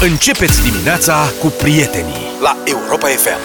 [0.00, 3.38] Începeți dimineața cu prietenii la Europa FM.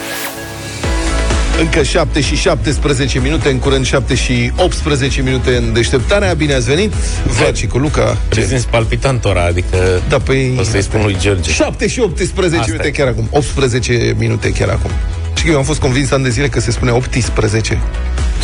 [1.60, 6.34] Încă 7 și 17 minute, în curând 7 și 18 minute în deșteptarea.
[6.34, 6.94] Bine ați venit,
[7.26, 8.18] Vlad și cu Luca.
[8.30, 10.56] Prezinți palpitant ora, adică Da, păi...
[10.60, 11.52] o să-i spun lui George.
[11.52, 12.92] 7 și 18 Asta minute e.
[12.92, 13.28] chiar acum.
[13.30, 14.92] 18 minute chiar acum.
[15.40, 17.80] Și eu am fost convins ani de zile că se spune 18.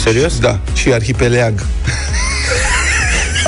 [0.03, 0.39] Serios?
[0.39, 1.65] Da, și arhipeleag.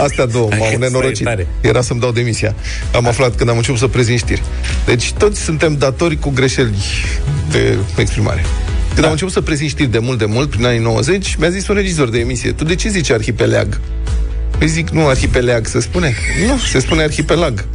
[0.03, 1.25] Astea două m-au Hai, nenorocit.
[1.25, 1.47] tare.
[1.61, 2.55] Era să-mi dau demisia.
[2.95, 4.41] Am aflat când am început să prezint știri.
[4.85, 6.73] Deci toți suntem datori cu greșeli
[7.51, 8.41] de exprimare.
[8.87, 9.05] Când Da.
[9.05, 11.75] am început să prezint știri de mult, de mult, prin anii 90, mi-a zis un
[11.75, 13.79] regizor de emisie, tu de ce zici arhipeleag?
[14.57, 16.13] Păi zic, nu arhipeleag se spune?
[16.47, 17.65] Nu, se spune arhipelag.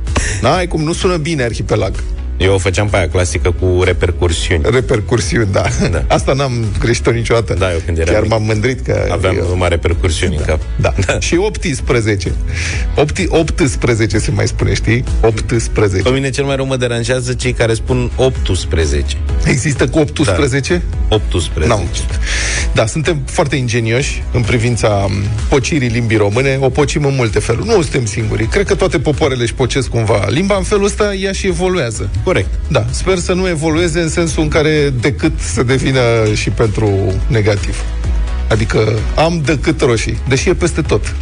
[0.40, 1.94] N-ai cum, nu sună bine arhipelag.
[2.36, 4.62] Eu o făceam pe aia clasică cu repercursiuni.
[4.70, 5.62] Repercursiuni, da.
[5.90, 6.04] Da.
[6.16, 7.54] Asta n-am greșit-o niciodată.
[7.58, 8.30] Da, eu când eram Chiar mic.
[8.30, 9.08] m-am mândrit că...
[9.10, 10.60] Aveam eu- numai repercursiuni în cap.
[10.76, 10.94] Da.
[11.26, 12.32] Și 18.
[12.96, 15.04] 8, 18 se mai spune, știi?
[15.20, 16.02] 18.
[16.02, 19.16] Pe mine cel mai rău mă deranjează cei care spun 18.
[19.44, 20.82] Există cu 18?
[21.08, 21.72] 18.
[21.72, 22.18] N-am auzit.
[22.74, 25.12] Da, suntem foarte ingenioși în privința m,
[25.48, 26.58] pocirii limbii române.
[26.60, 27.66] O pocim în multe feluri.
[27.66, 28.46] Nu suntem singuri.
[28.46, 30.56] Cred că toate popoarele își pocesc cumva limba.
[30.56, 32.10] În felul ăsta ea și evoluează.
[32.24, 32.33] Corect.
[32.68, 36.00] Da, sper să nu evolueze în sensul în care decât să devină
[36.34, 37.76] și pentru negativ.
[38.48, 41.14] Adică am decât roșii, deși e peste tot.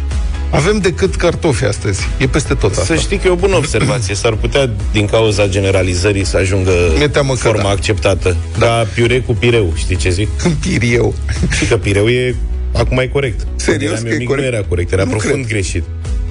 [0.49, 2.01] Avem decât cartofi astăzi.
[2.17, 2.83] E peste tot asta.
[2.83, 4.15] Să știi că e o bună observație.
[4.15, 7.69] S-ar putea, din cauza generalizării, să ajungă Mi-e teamă că forma da.
[7.69, 8.35] acceptată.
[8.57, 8.65] Da.
[8.65, 10.27] Ca piure cu pireu, știi ce zic?
[10.43, 11.13] În pirieu.
[11.57, 12.35] Și că pireu e...
[12.73, 13.47] Acum e corect.
[13.55, 14.47] Serios Când că eram eu e mic, corect?
[14.49, 15.47] Nu era corect, era Nu profund cred.
[15.47, 15.83] greșit.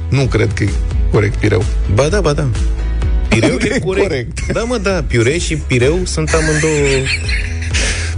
[0.08, 0.68] Nu cred că e
[1.10, 1.64] corect pireu.
[1.94, 2.46] Ba da, ba da.
[3.32, 4.06] Pireu E e corect.
[4.06, 4.52] corect.
[4.52, 5.04] Da, mă, da.
[5.06, 7.04] Piure și pireu sunt amândouă...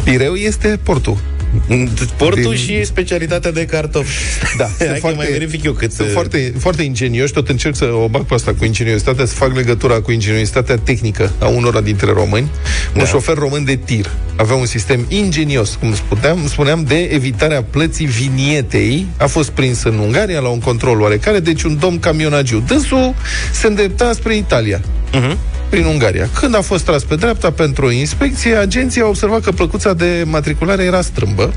[0.04, 1.18] Pireu este portul.
[2.16, 4.16] Portul Din- și specialitatea de cartofi.
[4.56, 5.92] Da, Hai că mai verific eu cât...
[5.92, 9.34] sunt uh, foarte, foarte ingenioși, tot încerc să o bag pe asta cu ingeniozitatea, să
[9.34, 12.48] fac legătura cu ingeniozitatea tehnică a unora dintre români.
[12.94, 13.06] Un Da.
[13.06, 19.06] șofer român de tir avea un sistem ingenios, cum spuneam, spuneam, de evitarea plății vinietei.
[19.16, 22.62] A fost prins în Ungaria la un control oarecare, deci un domn camionagiu.
[22.66, 23.14] Dânsul
[23.52, 24.80] se îndrepta spre Italia.
[25.12, 25.38] Mhm.
[25.68, 26.28] Prin Ungaria.
[26.40, 30.24] Când a fost tras pe dreapta pentru o inspecție, agenții au observat că plăcuța de
[30.26, 31.52] matriculare era strâmbă,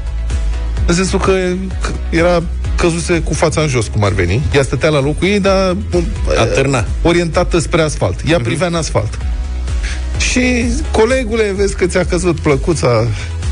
[0.86, 1.32] în sensul că
[1.82, 2.44] că era
[2.78, 4.42] căzuse cu fața în jos, cum ar veni.
[4.54, 6.04] Ea stătea la locul ei, dar um,
[6.40, 6.86] Atârna.
[7.02, 8.20] orientată spre asfalt.
[8.28, 9.18] Ea privea în asfalt.
[10.32, 13.08] Și, colegule, vezi că ți-a căzut plăcuța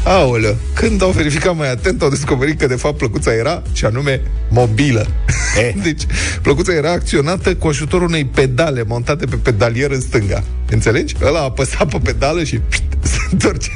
[0.05, 4.21] Aoleu, când au verificat mai atent, au descoperit că de fapt plăcuța era, și anume,
[4.49, 5.07] mobilă.
[5.59, 5.73] Eh.
[5.83, 6.01] Deci,
[6.41, 10.43] plăcuța era acționată cu ajutorul unei pedale montate pe pedalier în stânga.
[10.69, 11.16] Înțelegi?
[11.21, 13.69] Ăla apăsa pe pedală și pșt, se întorce.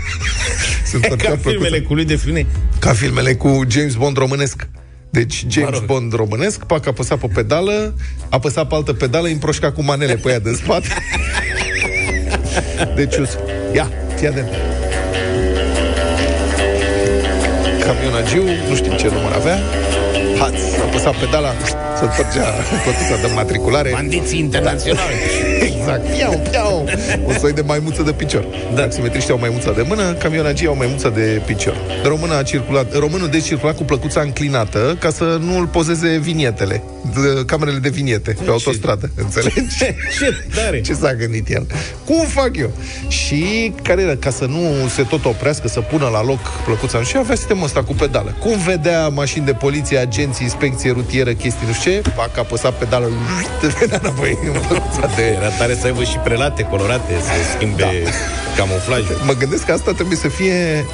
[0.85, 1.49] se întorcea Ca plăcuța.
[1.49, 2.45] filmele cu lui de frâne.
[2.79, 4.67] Ca filmele cu James Bond românesc.
[5.09, 5.85] Deci James Mă rog.
[5.85, 7.95] Bond românesc, pac, apăsa pe pedală,
[8.29, 10.87] apăsa pe altă pedală, îi împroșca cu manele pe ea din spate.
[12.95, 13.37] Deci, us.
[13.73, 14.47] ia, fii atent.
[17.89, 19.57] Camionagiu, nu știm ce număr avea,
[20.39, 21.53] haț, apăsa pedala,
[21.99, 22.49] se întorgea
[22.83, 23.89] plăcuța de matriculare.
[23.91, 25.15] Bandiții internaționali.
[25.69, 26.05] Exact.
[26.15, 26.89] Piau, piau.
[27.25, 28.45] Un soi de maimuță de picior.
[28.73, 28.81] Da.
[28.81, 31.75] Taximetriștii au maimuța de mână, camionagii au maimuța de picior.
[32.03, 36.83] Românul a circulat, românul deci circula cu plăcuța înclinată ca să nu îl pozeze vinietele,
[37.13, 39.11] de, camerele de viniete pe autostradă.
[39.15, 39.77] Înțelegi?
[40.19, 40.81] Ce tare.
[40.81, 41.67] Ce s-a gândit el?
[42.05, 42.71] Cum fac eu?
[43.07, 44.15] Și care era?
[44.15, 47.03] Ca să nu se tot oprească, să pună la loc plăcuța.
[47.03, 48.35] Și avea sistemul ăsta cu pedală.
[48.39, 53.07] Cum vedea mașini de poliție, agenții, inspecție rutieră, chestii, nu știu ce, pac, apăsa pedală,
[53.79, 55.23] venea înapoi în plăcuța de...
[55.37, 58.09] Era tare să aibă și prelate colorate, să schimbe da.
[58.57, 59.21] camuflajul.
[59.25, 60.85] Mă gândesc că asta trebuie să fie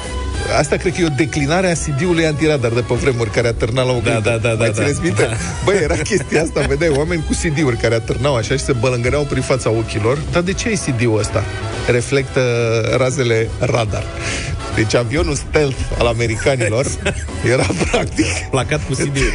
[0.58, 3.92] Asta cred că e o declinare a CD-ului antiradar de pe vremuri care atârna la
[3.92, 5.00] o Da, da, da, Mai da, țineți da.
[5.02, 5.22] minte?
[5.22, 5.36] Da.
[5.64, 9.42] Băi, era chestia asta, vedeai oameni cu CD-uri care atârnau așa și se bălângăreau prin
[9.42, 10.18] fața ochilor.
[10.32, 11.44] Dar de ce ai CD-ul ăsta?
[11.86, 12.40] Reflectă
[12.96, 14.04] razele radar.
[14.74, 16.86] Deci avionul stealth al americanilor
[17.52, 19.16] era practic Placat cu cd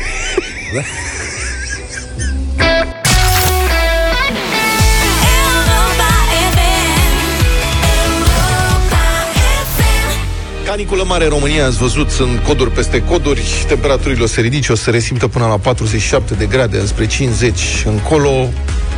[10.72, 14.76] Caniculă mare în România, ați văzut, sunt coduri peste coduri, temperaturile o să ridice, o
[14.76, 18.50] să resimtă până la 47 de grade, înspre 50 încolo.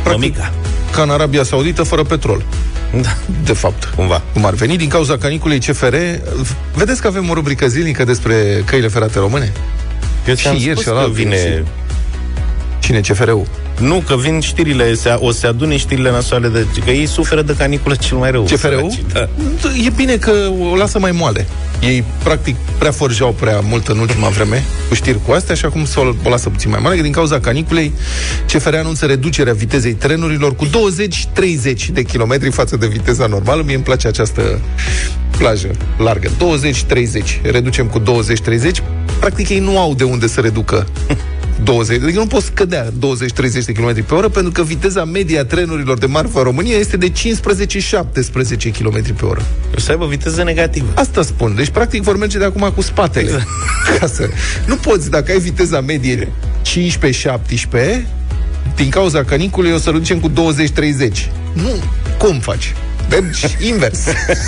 [0.04, 0.52] Mămica.
[0.92, 2.44] ca în Arabia Saudită, fără petrol.
[3.00, 3.16] Da.
[3.44, 3.84] De fapt.
[3.96, 4.22] Cumva.
[4.32, 5.94] Cum ar veni, din cauza caniculei CFR.
[6.74, 9.52] Vedeți că avem o rubrică zilnică despre căile ferate române?
[10.26, 11.64] Eu ți-am Și ieri spus și că alaltă vine...
[12.84, 13.46] Cine, CFR-ul?
[13.80, 16.66] Nu, că vin știrile, se, o să se adune știrile nasoale de...
[16.84, 18.42] Că ei suferă de caniculă cel mai rău.
[18.42, 18.58] CFR-ul?
[18.58, 19.20] săraci, Da.
[19.84, 20.32] E bine că
[20.72, 21.46] o lasă mai moale.
[21.80, 25.84] Ei, practic, prea forjau prea mult în ultima vreme cu știri cu astea și acum
[25.84, 27.92] să o, o lasă puțin mai moale, că din cauza caniculei,
[28.52, 30.70] CFR anunță reducerea vitezei trenurilor cu 20-30
[31.92, 33.62] de kilometri față de viteza normală.
[33.62, 34.60] Mie îmi place această
[35.38, 36.28] plajă largă.
[36.28, 36.32] 20-30.
[37.42, 38.02] Reducem cu 20-30.
[39.18, 40.86] Practic, ei nu au de unde să reducă
[41.62, 42.92] 20, adică nu poți scădea 20-30
[43.64, 46.96] de km pe oră pentru că viteza media a trenurilor de marfă în România este
[46.96, 47.12] de 15-17
[48.78, 49.42] km pe oră.
[49.76, 50.86] O să aibă viteză negativă.
[50.94, 51.54] Asta spun.
[51.54, 53.24] Deci, practic, vor merge de acum cu spatele.
[53.24, 53.46] Exact.
[53.98, 54.28] Ca să...
[54.66, 56.28] Nu poți, dacă ai viteza medie
[58.02, 58.04] 15-17,
[58.76, 60.32] din cauza caniculei o să reducem cu 20-30.
[61.52, 61.82] Nu,
[62.18, 62.74] cum faci?
[63.10, 63.98] Mergi invers.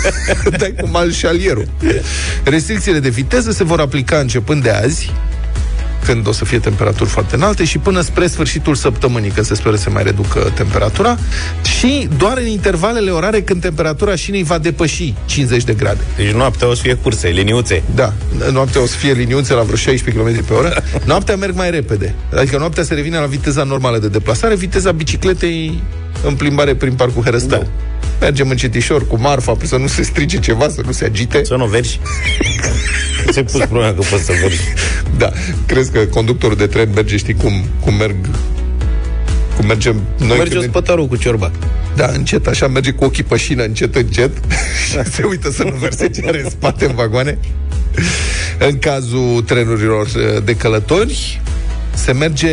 [0.57, 1.67] Dai cu malșalierul.
[2.43, 5.11] Restricțiile de viteză se vor aplica începând de azi,
[6.07, 9.75] când o să fie temperaturi foarte înalte și până spre sfârșitul săptămânii, că se speră
[9.75, 11.17] să mai reducă temperatura
[11.79, 15.99] și doar în intervalele orare când temperatura șinei va depăși 50 de grade.
[16.15, 17.83] Deci noaptea o să fie curse, liniuțe.
[17.95, 18.13] Da,
[18.51, 20.83] noaptea o să fie liniuțe la vreo 16 km pe oră.
[21.05, 22.15] Noaptea merg mai repede.
[22.35, 25.83] Adică noaptea se revine la viteza normală de deplasare, viteza bicicletei
[26.23, 27.59] în plimbare prin parcul Herăstău.
[27.59, 27.67] Da.
[28.19, 31.43] Mergem încetișor cu marfa, să nu se strice ceva, să nu se agite.
[31.43, 31.99] Să nu vergi.
[33.31, 34.57] Ți-ai pus problema că poți să vergi.
[35.17, 35.31] Da,
[35.65, 38.15] crezi că conductorul de tren merge, știi cum, cum merg
[39.55, 41.51] cum mergem noi Merge când- ospătarul cu ciorba.
[41.95, 44.31] Da, încet, așa merge cu ochii pe șină, încet, încet
[44.89, 47.37] și se uită să nu verse ce are în spate în vagoane.
[48.59, 51.41] În cazul trenurilor uh, de călători,
[51.97, 52.49] se merge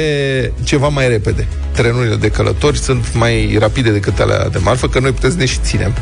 [0.63, 1.47] ceva mai repede.
[1.73, 5.45] Trenurile de călători sunt mai rapide decât alea de marfă, că noi putem să ne
[5.45, 5.95] și ținem.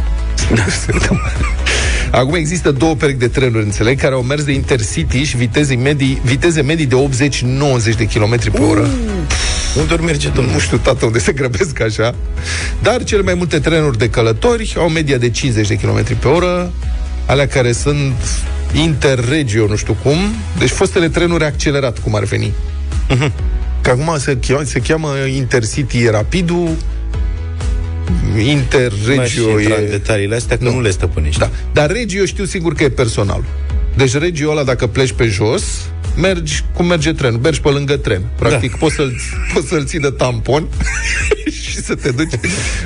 [2.11, 6.21] Acum există două perechi de trenuri, înțeleg, care au mers de Intercity și viteze medii,
[6.25, 7.09] viteze medii de
[7.93, 8.89] 80-90 de km pe oră.
[9.79, 10.53] Unde ori merge domnul?
[10.53, 12.15] Nu știu, tată, unde se grăbesc așa.
[12.83, 16.73] Dar cele mai multe trenuri de călători au media de 50 de km pe oră,
[17.27, 18.15] alea care sunt
[18.73, 20.17] interregio, nu știu cum,
[20.59, 22.53] deci fostele trenuri accelerat, cum ar veni.
[23.81, 26.69] Că acum se cheamă, se cheamă Intercity e rapidul,
[28.33, 29.89] Mai și Interregio intra în e...
[29.89, 30.73] detaliile astea, că Nu.
[30.73, 31.39] nu, le stăpânești.
[31.39, 31.51] Da.
[31.73, 33.45] Dar regio știu sigur că e personal.
[33.97, 35.63] Deci regio ăla, dacă pleci pe jos,
[36.17, 38.23] mergi cum merge trenul, mergi pe lângă tren.
[38.39, 38.77] Practic, da.
[38.77, 39.13] poți, să-l,
[39.55, 40.69] poți să-l ții de tampon
[41.63, 42.35] și să te duci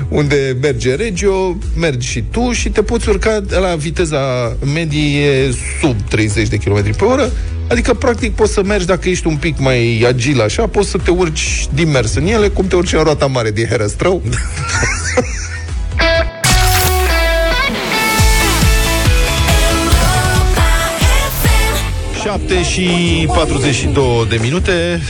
[0.09, 5.97] unde merge regio, mergi și tu și te poți urca la viteza medie e sub
[6.09, 7.31] 30 de km pe oră,
[7.69, 11.11] Adică, practic, poți să mergi, dacă ești un pic mai agil așa, poți să te
[11.11, 14.23] urci din mers în ele, cum te urci în roata mare din Herăstrău.
[22.23, 22.89] 7 și
[23.35, 25.01] 42 de minute.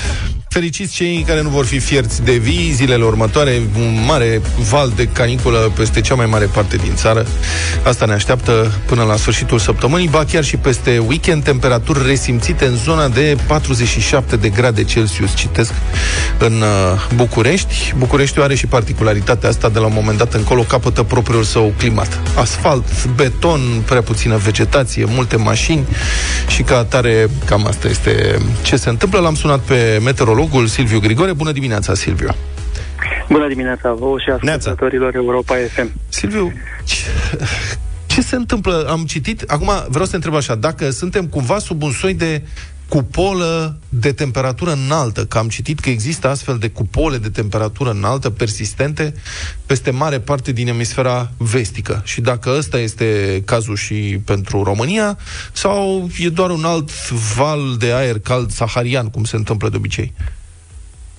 [0.57, 5.07] Fericiți cei care nu vor fi fierți de vii zilele următoare, un mare val de
[5.07, 7.27] caniculă peste cea mai mare parte din țară.
[7.83, 12.77] Asta ne așteaptă până la sfârșitul săptămânii, ba chiar și peste weekend, temperaturi resimțite în
[12.77, 15.73] zona de 47 de grade Celsius, citesc,
[16.39, 17.95] în uh, București.
[17.97, 22.21] Bucureștiul are și particularitatea asta, de la un moment dat încolo capătă propriul său climat.
[22.35, 25.87] Asfalt, beton, prea puțină vegetație, multe mașini
[26.49, 29.21] și ca atare cam asta este ce se întâmplă.
[29.21, 29.99] L-am sunat pe
[30.47, 31.33] meteorologul Silviu Grigore.
[31.33, 32.29] Bună dimineața, Silviu!
[33.29, 35.93] Bună dimineața vouă și ascultătorilor Europa FM.
[36.09, 36.53] Silviu,
[36.85, 36.97] ce,
[38.07, 38.87] ce se întâmplă?
[38.91, 42.43] Am citit, acum vreau să te întreb așa, dacă suntem cumva sub un soi de
[42.89, 48.31] cupolă de temperatură înaltă, că am citit că există astfel de cupole de temperatură înaltă
[48.31, 49.15] persistente
[49.67, 52.03] peste mare parte din emisfera vestică.
[52.05, 55.19] Și dacă ăsta este cazul și pentru România,
[55.53, 60.13] sau e doar un alt val de aer cald saharian, cum se întâmplă de obicei?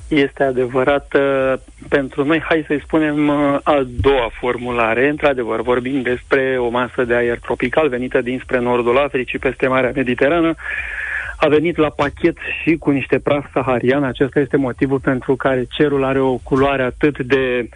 [0.08, 1.54] Este adevărat, uh,
[1.90, 5.10] pentru noi, hai să-i spunem uh, a doua formulare.
[5.10, 10.56] Într-adevăr, vorbim despre o masă de aer tropical venită dinspre nordul Africii peste Marea Mediterană.
[11.38, 14.04] A venit la pachet și cu niște praf saharian.
[14.04, 17.70] Acesta este motivul pentru care cerul are o culoare atât de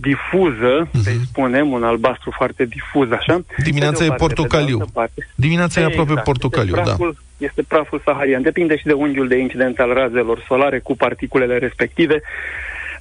[0.00, 1.02] difuză, uh-huh.
[1.02, 3.40] să spunem, un albastru foarte difuz, așa.
[3.64, 4.78] Dimineața Pe de o e parte, pe de portocaliu.
[4.78, 5.28] altă parte.
[5.34, 6.96] Dimineața e aproape Exact, portocaliu, este da.
[6.96, 8.42] praful, Este praful saharian.
[8.42, 12.22] Depinde și de unghiul de incidență al razelor solare cu particulele respective.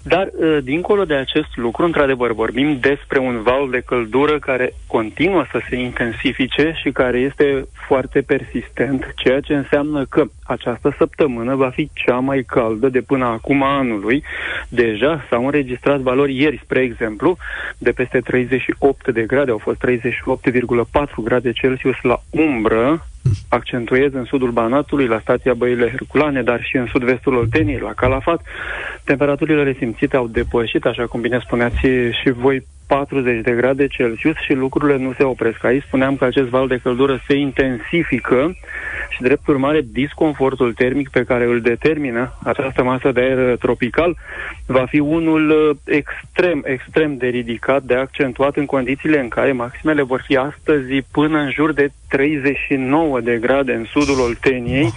[0.04, 5.46] Dar, uh, dincolo de acest lucru, într-adevăr, vorbim despre un val de căldură care continuă
[5.52, 11.70] să se intensifice și care este foarte persistent, ceea ce înseamnă că această săptămână va
[11.70, 14.24] fi cea mai caldă de până acum a anului.
[14.70, 17.38] Deja s-au înregistrat valori ieri, spre exemplu,
[17.78, 23.08] de peste 38 de grade, au fost 38,4 grade Celsius la umbră,
[23.50, 28.42] accentuez în sudul Banatului, la stația Băile Herculane, dar și în sud-vestul Olteniei, la Calafat.
[29.04, 31.80] Temperaturile resimțite au depășit, așa cum bine spuneați
[32.22, 35.64] și voi, 40 de grade Celsius și lucrurile nu se opresc.
[35.64, 38.56] Aici spuneam că acest val de căldură se intensifică
[39.10, 44.18] și, drept urmare, disconfortul termic pe care îl determină această masă de aer tropical
[44.66, 50.02] va fi unul uh, extrem, extrem de ridicat, de accentuat în condițiile în care maximele
[50.02, 54.94] vor fi astăzi până în jur de 39 de grade în sudul Olteniei,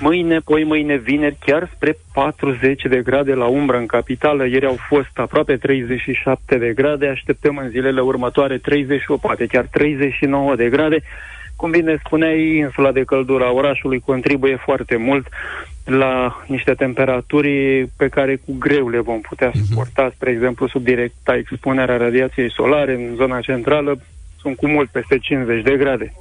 [0.00, 4.46] mâine, poi mâine, vineri, chiar spre 40 de grade la umbră în capitală.
[4.46, 10.54] Ieri au fost aproape 37 de grade, așteptăm în zilele următoare 38, poate chiar 39
[10.56, 11.02] de grade.
[11.56, 15.26] Cum bine spuneai, insula de căldură a orașului contribuie foarte mult
[15.84, 21.34] la niște temperaturi pe care cu greu le vom putea suporta, spre exemplu, sub directa
[21.36, 24.00] expunerea radiației solare în zona centrală,
[24.40, 26.12] sunt cu mult peste 50 de grade.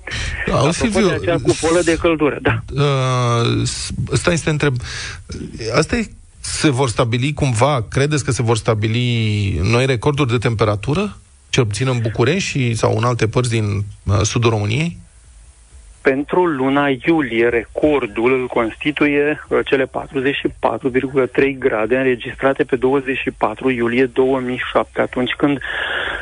[0.51, 2.59] Auzi, Apropo Silviu, de acea cupolă de căldură, da.
[2.73, 4.73] Uh, s- stai să te întreb.
[5.75, 6.05] Asta e,
[6.49, 11.17] se vor stabili cumva, credeți că se vor stabili noi recorduri de temperatură?
[11.49, 14.97] Cel puțin în București și, sau în alte părți din uh, sudul României?
[16.01, 25.01] Pentru luna iulie, recordul îl constituie uh, cele 44,3 grade înregistrate pe 24 iulie 2007,
[25.01, 25.57] atunci când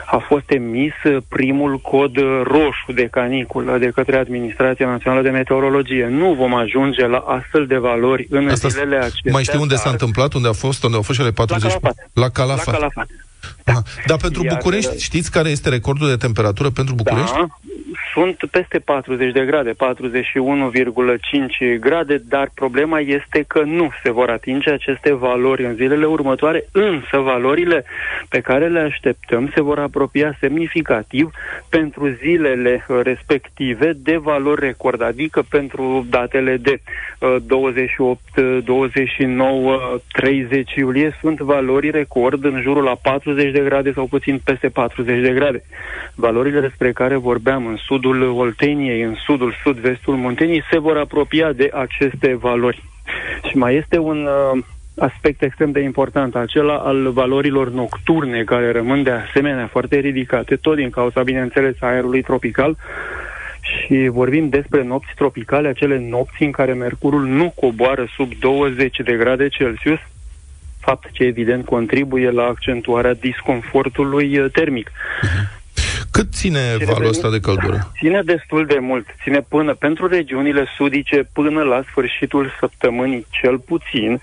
[0.05, 5.29] a fost emis uh, primul cod uh, roșu de caniculă de către Administrația Națională de
[5.29, 6.07] Meteorologie.
[6.07, 9.31] Nu vom ajunge la astfel de valori în Asta zilele acestea.
[9.31, 10.34] mai știi unde s-a dar- întâmplat?
[10.34, 10.84] Unde a fost?
[10.84, 11.63] Unde au fost cele 40?
[11.72, 12.10] Calafat.
[12.13, 12.65] La Calafat.
[12.65, 13.07] La Calafat.
[13.66, 13.82] Aha.
[14.06, 17.36] Dar pentru Iar- București, știți care este recordul de temperatură pentru București?
[17.36, 17.48] Da,
[18.18, 24.72] sunt peste 40 de grade, 41,5 grade, dar problema este că nu se vor atinge
[24.72, 27.86] aceste valori în zilele următoare, însă valorile
[28.30, 31.30] pe care le așteptăm se vor apropia semnificativ
[31.70, 36.82] pentru zilele uh, respective de valori record, adică pentru datele de
[37.20, 39.80] uh, 28, uh, 29,
[40.12, 45.22] 30 iulie sunt valori record în jurul la 40 de grade sau puțin peste 40
[45.22, 45.63] de grade.
[46.15, 51.70] Valorile despre care vorbeam în sudul Olteniei, în sudul sud-vestul Munteniei, se vor apropia de
[51.74, 52.84] aceste valori.
[53.50, 54.63] Și mai este un uh,
[54.98, 60.75] aspect extrem de important, acela al valorilor nocturne, care rămân de asemenea foarte ridicate, tot
[60.75, 62.77] din cauza, bineînțeles, a aerului tropical,
[63.62, 69.13] și vorbim despre nopți tropicale, acele nopți în care mercurul nu coboară sub 20 de
[69.13, 70.00] grade Celsius,
[70.88, 74.91] fapt ce evident contribuie la accentuarea disconfortului uh, termic.
[76.12, 77.91] Cât ține Și valul revenim- ăsta de căldură?
[78.00, 79.06] Ține destul de mult.
[79.24, 84.20] Ține până pentru regiunile sudice până la sfârșitul săptămânii cel puțin.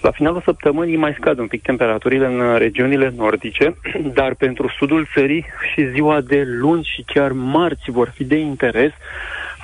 [0.00, 3.76] La finalul săptămânii mai scad un pic temperaturile în uh, regiunile nordice,
[4.18, 8.92] dar pentru sudul țării și ziua de luni și chiar marți vor fi de interes.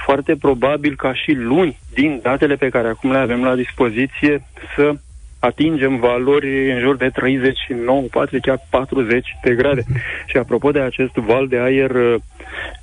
[0.04, 4.42] Foarte probabil ca și luni, din datele pe care acum le avem la dispoziție,
[4.76, 4.94] să
[5.38, 9.84] atingem valori în jur de 39, poate chiar 40 de grade.
[10.26, 12.14] Și apropo de acest val de aer uh,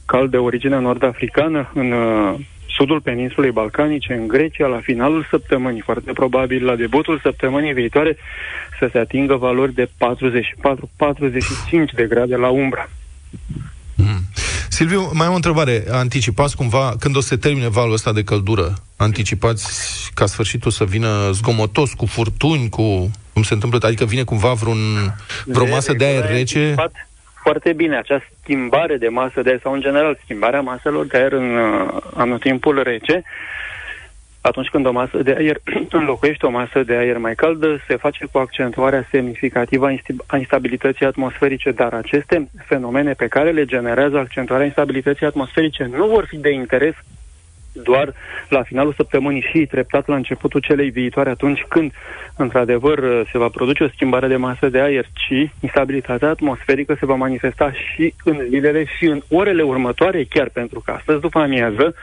[0.05, 2.33] cald de origine nord-africană, în uh,
[2.67, 8.17] sudul peninsulei balcanice, în Grecia, la finalul săptămânii, foarte probabil la debutul săptămânii viitoare,
[8.79, 9.89] să se atingă valori de 44-45
[11.95, 12.89] de grade la umbra.
[14.75, 15.83] Silviu, mai am o întrebare.
[15.91, 19.65] Anticipați cumva, când o să se termine valul ăsta de căldură, anticipați
[20.13, 23.11] ca sfârșitul să vină zgomotos, cu furtuni, cu...
[23.33, 23.79] cum se întâmplă?
[23.81, 24.77] Adică vine cumva vreun,
[25.45, 26.59] vreo masă de aer Ai rece?
[26.59, 26.91] anticipat
[27.43, 31.31] Foarte bine, acea schimbare de masă de aer, sau în general schimbarea maselor de aer
[31.31, 33.23] în uh, anotimpul rece,
[34.47, 35.57] atunci când o masă de aer
[35.99, 40.37] înlocuiește o masă de aer mai caldă, se face cu accentuarea semnificativă a insti- a
[40.37, 46.37] instabilității atmosferice, dar aceste fenomene pe care le generează accentuarea instabilității atmosferice nu vor fi
[46.37, 46.95] de interes
[47.83, 48.13] doar
[48.49, 51.91] la finalul săptămânii și treptat la începutul celei viitoare, atunci când,
[52.35, 57.15] într-adevăr, se va produce o schimbare de masă de aer, ci instabilitatea atmosferică se va
[57.15, 61.93] manifesta și în zilele și în orele următoare, chiar pentru că astăzi după amiază, în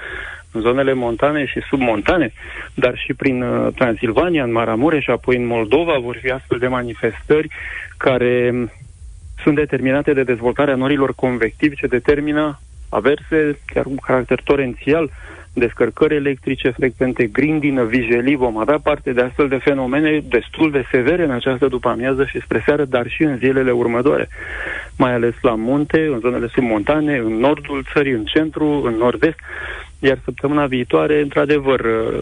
[0.60, 2.32] zonele montane și submontane,
[2.74, 6.66] dar și prin uh, Transilvania, în Maramureș și apoi în Moldova vor fi astfel de
[6.66, 7.48] manifestări
[7.96, 8.52] care
[9.42, 15.10] sunt determinate de dezvoltarea norilor convectivi ce determină averse, chiar cu caracter torențial,
[15.52, 18.36] descărcări electrice frecvente, grindină, vijelii.
[18.36, 22.62] Vom avea parte de astfel de fenomene destul de severe în această după-amiază și spre
[22.64, 24.28] seară, dar și în zilele următoare.
[24.96, 29.38] Mai ales la munte, în zonele submontane, în nordul țării, în centru, în nord-est,
[30.02, 31.80] iar săptămâna viitoare, într-adevăr,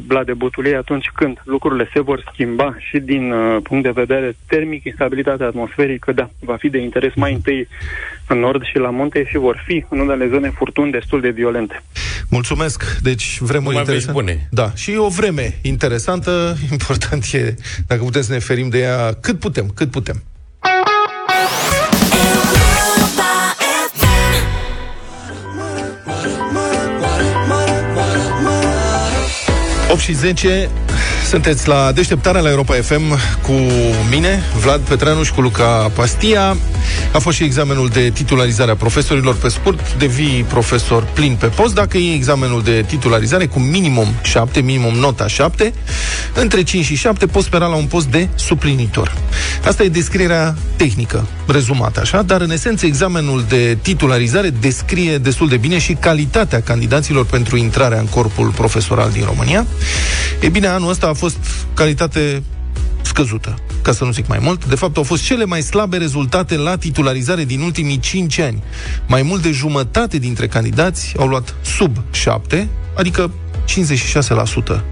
[0.09, 4.37] la debutul ei, atunci când lucrurile se vor schimba și din uh, punct de vedere
[4.47, 7.69] termic, instabilitatea atmosferică, da, va fi de interes mai întâi
[8.27, 11.83] în nord și la munte și vor fi în unele zone furtuni destul de violente.
[12.29, 12.99] Mulțumesc.
[13.03, 14.21] Deci, vremuri Numai vești interesante.
[14.21, 14.49] bune.
[14.51, 16.57] Da, și o vreme interesantă.
[16.71, 17.55] Important e,
[17.87, 20.23] dacă putem să ne ferim de ea cât putem, cât putem.
[30.11, 30.71] Și 10,
[31.29, 33.53] sunteți la deșteptarea la Europa FM cu
[34.11, 36.57] mine, Vlad Petreanu și cu Luca Pastia.
[37.13, 41.75] A fost și examenul de titularizare a profesorilor pe scurt, devii profesor plin pe post.
[41.75, 45.73] Dacă e examenul de titularizare cu minimum 7, minimum nota 7,
[46.35, 49.17] între 5 și 7 poți spera la un post de suplinitor.
[49.65, 55.57] Asta e descrierea tehnică, rezumată așa, dar în esență examenul de titularizare descrie destul de
[55.57, 59.67] bine și calitatea candidaților pentru intrarea în corpul profesoral din România.
[60.41, 61.37] E bine, anul ăsta a fost
[61.75, 62.43] calitate
[63.03, 64.65] scăzută, ca să nu zic mai mult.
[64.65, 68.63] De fapt, au fost cele mai slabe rezultate la titularizare din ultimii 5 ani.
[69.07, 73.33] Mai mult de jumătate dintre candidați au luat sub 7, adică
[73.65, 74.83] 56%.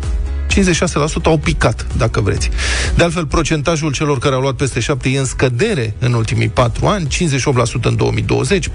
[0.59, 2.51] 56% au picat, dacă vreți.
[2.95, 6.87] De altfel, procentajul celor care au luat peste 7 e în scădere în ultimii 4
[6.87, 7.11] ani, 58%
[7.83, 8.71] în 2020, 46%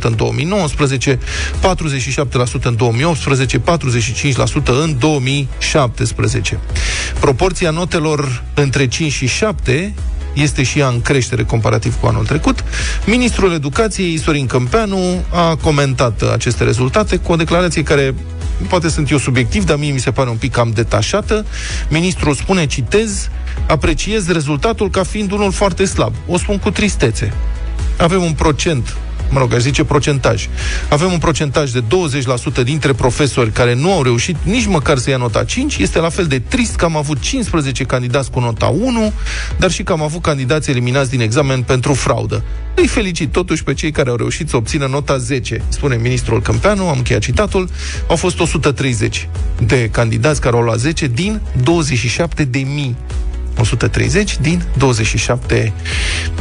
[0.00, 3.62] în 2019, 47% în 2018, 45%
[4.82, 6.58] în 2017.
[7.20, 9.94] Proporția notelor între 5 și 7
[10.34, 12.64] este și ea în creștere comparativ cu anul trecut.
[13.06, 18.14] Ministrul Educației, Sorin Câmpeanu, a comentat aceste rezultate cu o declarație care
[18.68, 21.46] poate sunt eu subiectiv, dar mie mi se pare un pic cam detașată.
[21.88, 23.28] Ministrul spune, citez,
[23.68, 26.14] apreciez rezultatul ca fiind unul foarte slab.
[26.26, 27.32] O spun cu tristețe.
[27.98, 28.96] Avem un procent
[29.34, 30.48] mă rog, aș zice procentaj.
[30.88, 31.82] Avem un procentaj de
[32.60, 35.76] 20% dintre profesori care nu au reușit nici măcar să ia nota 5.
[35.76, 39.12] Este la fel de trist că am avut 15 candidați cu nota 1,
[39.56, 42.42] dar și că am avut candidați eliminați din examen pentru fraudă.
[42.74, 46.88] Îi felicit totuși pe cei care au reușit să obțină nota 10, spune ministrul Câmpeanu,
[46.88, 47.68] am încheiat citatul.
[48.08, 49.28] Au fost 130
[49.66, 52.96] de candidați care au luat 10 din 27 de mii
[53.58, 55.72] 130 din 27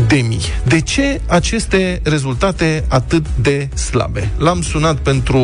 [0.07, 0.41] de mii.
[0.63, 4.29] De ce aceste rezultate atât de slabe?
[4.37, 5.39] L-am sunat pentru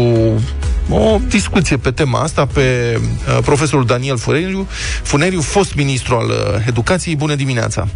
[0.90, 4.68] o discuție pe tema asta pe uh, profesorul Daniel Funeriu,
[5.04, 7.16] Funeriu, fost ministru al uh, educației.
[7.16, 7.88] Bună dimineața!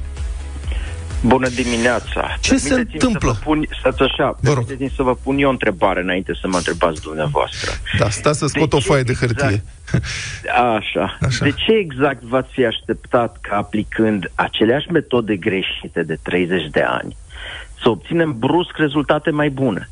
[1.26, 2.36] Bună dimineața!
[2.40, 3.32] Ce se Permiteți-mi întâmplă?
[3.32, 4.66] Să vă pun, stați așa, Vă rog.
[4.66, 7.72] permiteți-mi să vă pun eu o întrebare înainte să mă întrebați dumneavoastră.
[8.00, 9.40] Da, sta să scot De o ce foaie de exact?
[9.42, 9.64] hârtie.
[10.78, 11.18] Așa.
[11.22, 11.44] Așa.
[11.46, 17.16] De ce exact v-ați fi așteptat ca aplicând aceleași metode greșite de 30 de ani
[17.82, 19.90] să obținem brusc rezultate mai bune?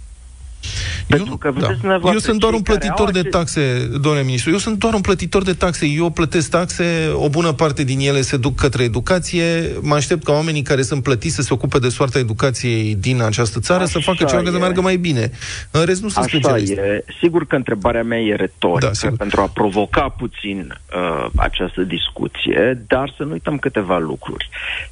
[1.17, 3.89] Pentru că, vedeți, Eu dumneavoastră, sunt doar cei un care plătitor au de acest- taxe,
[4.01, 4.51] domnule ministru.
[4.51, 5.85] Eu sunt doar un plătitor de taxe.
[5.85, 9.71] Eu plătesc taxe, o bună parte din ele se duc către educație.
[9.81, 13.59] Mă aștept ca oamenii care sunt plătiți să se ocupe de soarta educației din această
[13.59, 14.59] țară să Așa facă ceva ca să e.
[14.59, 15.31] meargă mai bine.
[15.71, 16.71] În rest, nu sunt Așa specialist.
[16.71, 17.03] e.
[17.19, 19.17] Sigur că întrebarea mea e retorică Da, sigur.
[19.17, 24.49] pentru a provoca puțin uh, această discuție, dar să nu uităm câteva lucruri.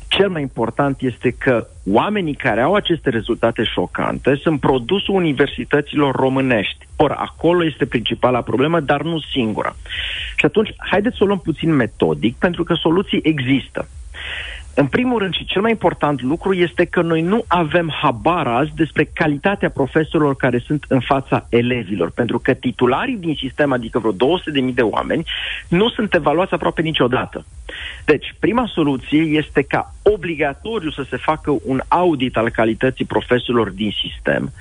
[0.07, 6.87] Cel mai important este că oamenii care au aceste rezultate șocante sunt produsul universităților românești.
[6.95, 9.75] Ori acolo este principala problemă, dar nu singura.
[10.35, 13.87] Și atunci, haideți să o luăm puțin metodic, pentru că soluții există.
[14.79, 18.71] În primul rând și cel mai important lucru este că noi nu avem habar azi
[18.75, 24.13] despre calitatea profesorilor care sunt în fața elevilor, pentru că titularii din sistem, adică vreo
[24.67, 25.25] 200.000 de oameni,
[25.67, 27.45] nu sunt evaluați aproape niciodată.
[28.05, 33.91] Deci, prima soluție este ca obligatoriu să se facă un audit al calității profesorilor din
[34.03, 34.51] sistem,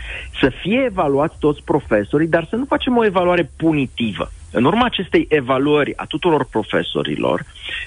[0.40, 4.31] să fie evaluați toți profesorii, dar să nu facem o evaluare punitivă.
[4.50, 7.44] În urma acestei evaluări a tuturor profesorilor,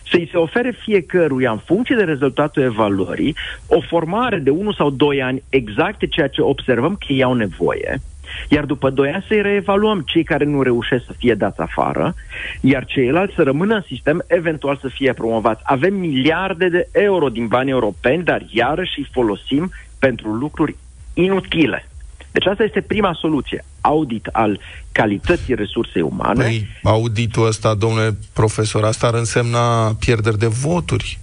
[0.09, 3.35] să-i se ofere fiecăruia, în funcție de rezultatul evaluării,
[3.67, 7.33] o formare de 1 sau 2 ani exact de ceea ce observăm că ei au
[7.33, 8.01] nevoie,
[8.49, 12.13] iar după 2 ani să-i reevaluăm cei care nu reușesc să fie dați afară,
[12.61, 15.61] iar ceilalți să rămână în sistem, eventual să fie promovați.
[15.65, 20.75] Avem miliarde de euro din bani europeni, dar iarăși îi folosim pentru lucruri
[21.13, 21.85] inutile.
[22.31, 23.65] Deci asta este prima soluție.
[23.81, 24.59] Audit al
[24.91, 26.43] calității resursei umane.
[26.43, 31.19] Păi, auditul ăsta, domnule profesor, asta ar însemna pierderi de voturi.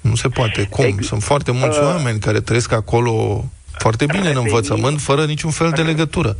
[0.00, 0.66] Nu se poate.
[0.70, 0.84] Cum?
[0.84, 3.44] Ex- Sunt foarte mulți Uh, oameni care trăiesc acolo
[3.78, 6.36] foarte bine în revenim- învățământ, fără niciun fel de legătură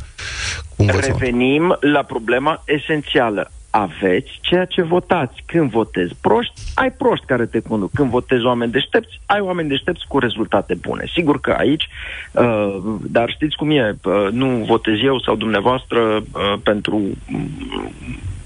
[0.75, 1.19] cu învățământ.
[1.21, 3.51] Revenim la problema esențială.
[3.69, 5.43] Aveți ceea ce votați.
[5.45, 7.91] Când votezi proști, ai proști care te conduc.
[7.93, 11.03] Când votezi oameni deștepți, ai oameni deștepți cu rezultate bune.
[11.13, 11.89] Sigur că aici,
[12.31, 17.49] uh, dar știți cum e, uh, nu votez eu sau dumneavoastră uh, pentru mm,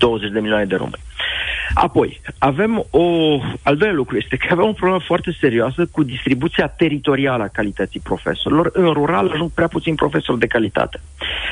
[0.03, 1.03] 20 de milioane de români.
[1.73, 3.05] Apoi, avem o...
[3.63, 7.99] Al doilea lucru este că avem o problemă foarte serioasă cu distribuția teritorială a calității
[7.99, 8.69] profesorilor.
[8.73, 10.99] În rural ajung prea puțin profesori de calitate.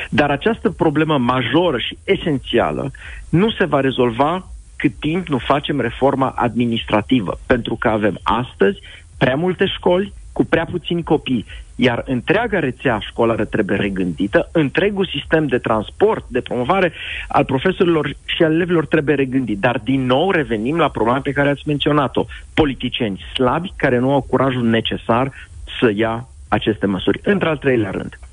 [0.09, 2.91] Dar această problemă majoră și esențială
[3.29, 7.39] nu se va rezolva cât timp nu facem reforma administrativă.
[7.45, 8.79] Pentru că avem astăzi
[9.17, 15.47] prea multe școli cu prea puțini copii, iar întreaga rețea școlară trebuie regândită, întregul sistem
[15.47, 16.93] de transport, de promovare
[17.27, 19.59] al profesorilor și al elevilor trebuie regândit.
[19.59, 22.25] Dar din nou revenim la problema pe care ați menționat-o.
[22.53, 25.31] Politicieni slabi care nu au curajul necesar
[25.79, 27.19] să ia aceste măsuri.
[27.23, 28.30] Într al treilea rând, Domnul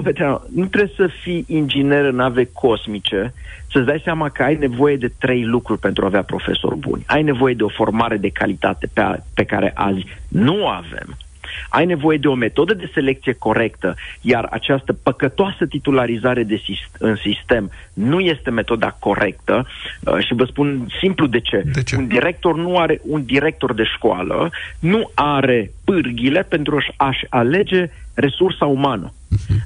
[0.00, 3.32] Petreanu, nu trebuie să fii inginer în nave cosmice
[3.72, 7.02] să-ți dai seama că ai nevoie de trei lucruri pentru a avea profesori buni.
[7.06, 11.16] Ai nevoie de o formare de calitate pe, a, pe care azi nu o avem.
[11.68, 17.16] Ai nevoie de o metodă de selecție corectă, iar această păcătoasă titularizare de sist- în
[17.16, 19.66] sistem nu este metoda corectă
[20.00, 21.62] uh, și vă spun simplu de ce.
[21.72, 21.96] De ce?
[21.96, 28.64] Un director nu are un director de școală, nu are pârghile pentru a-și alege resursa
[28.64, 29.12] umană.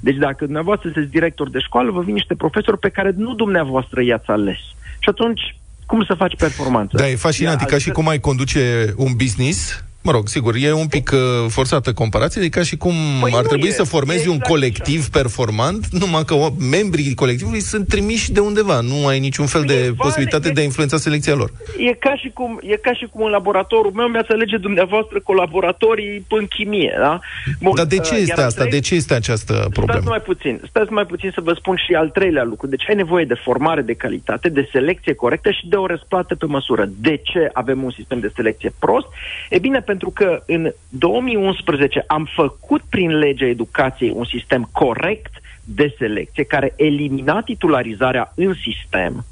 [0.00, 4.02] Deci dacă dumneavoastră sunteți director de școală, vă vin niște profesori pe care nu dumneavoastră
[4.02, 4.58] i-ați ales.
[4.98, 6.96] Și atunci, cum să faci performanță?
[6.96, 7.60] Da, e fascinant.
[7.60, 11.18] E ca și cum ai conduce un business Mă rog, sigur, e un pic uh,
[11.48, 13.72] forțată comparație, e ca și cum Păi ar nu trebui e.
[13.72, 18.40] să formezi E un exact colectiv performant, numai că o- membrii colectivului sunt trimiși de
[18.40, 21.34] undeva, nu ai niciun fel Păi de e vale, posibilitate e- de a influența selecția
[21.34, 21.50] lor.
[21.78, 26.24] E ca, și cum, e ca și cum în laboratorul meu mi-ați alege dumneavoastră colaboratorii
[26.28, 27.20] în chimie, da?
[27.60, 28.60] Bun, Dar de ce uh, este iar al asta?
[28.60, 30.02] trei- De ce este această Stați problemă?
[30.08, 32.66] mai puțin, stați mai puțin să vă spun și al treilea lucru.
[32.66, 36.46] Deci ai nevoie de formare de calitate, de selecție corectă și de o răsplată pe
[36.46, 36.88] măsură.
[36.96, 39.06] De ce avem un sistem de selecție prost?
[39.50, 45.94] E bine, pentru că în 2011 am făcut prin legea educației un sistem corect de
[45.98, 49.24] selecție care elimina titularizarea în sistem,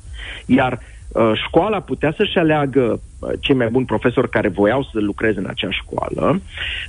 [0.46, 5.38] iar uh, școala putea să-și aleagă uh, cei mai buni profesori care voiau să lucreze
[5.38, 6.40] în acea școală.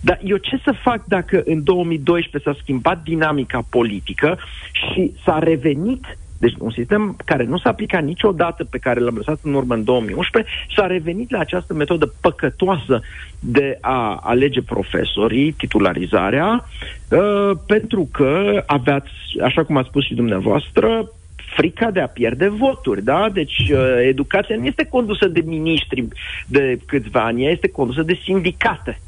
[0.01, 4.37] Dar eu ce să fac dacă în 2012 s-a schimbat dinamica politică
[4.71, 9.39] și s-a revenit deci un sistem care nu s-a aplicat niciodată, pe care l-am lăsat
[9.41, 13.01] în urmă în 2011, s-a revenit la această metodă păcătoasă
[13.39, 16.65] de a alege profesorii, titularizarea,
[17.09, 19.11] uh, pentru că aveați,
[19.43, 21.11] așa cum ați spus și dumneavoastră,
[21.55, 23.29] frica de a pierde voturi, da?
[23.33, 26.07] Deci uh, educația nu este condusă de miniștri
[26.47, 28.99] de câțiva ani, ea este condusă de sindicate.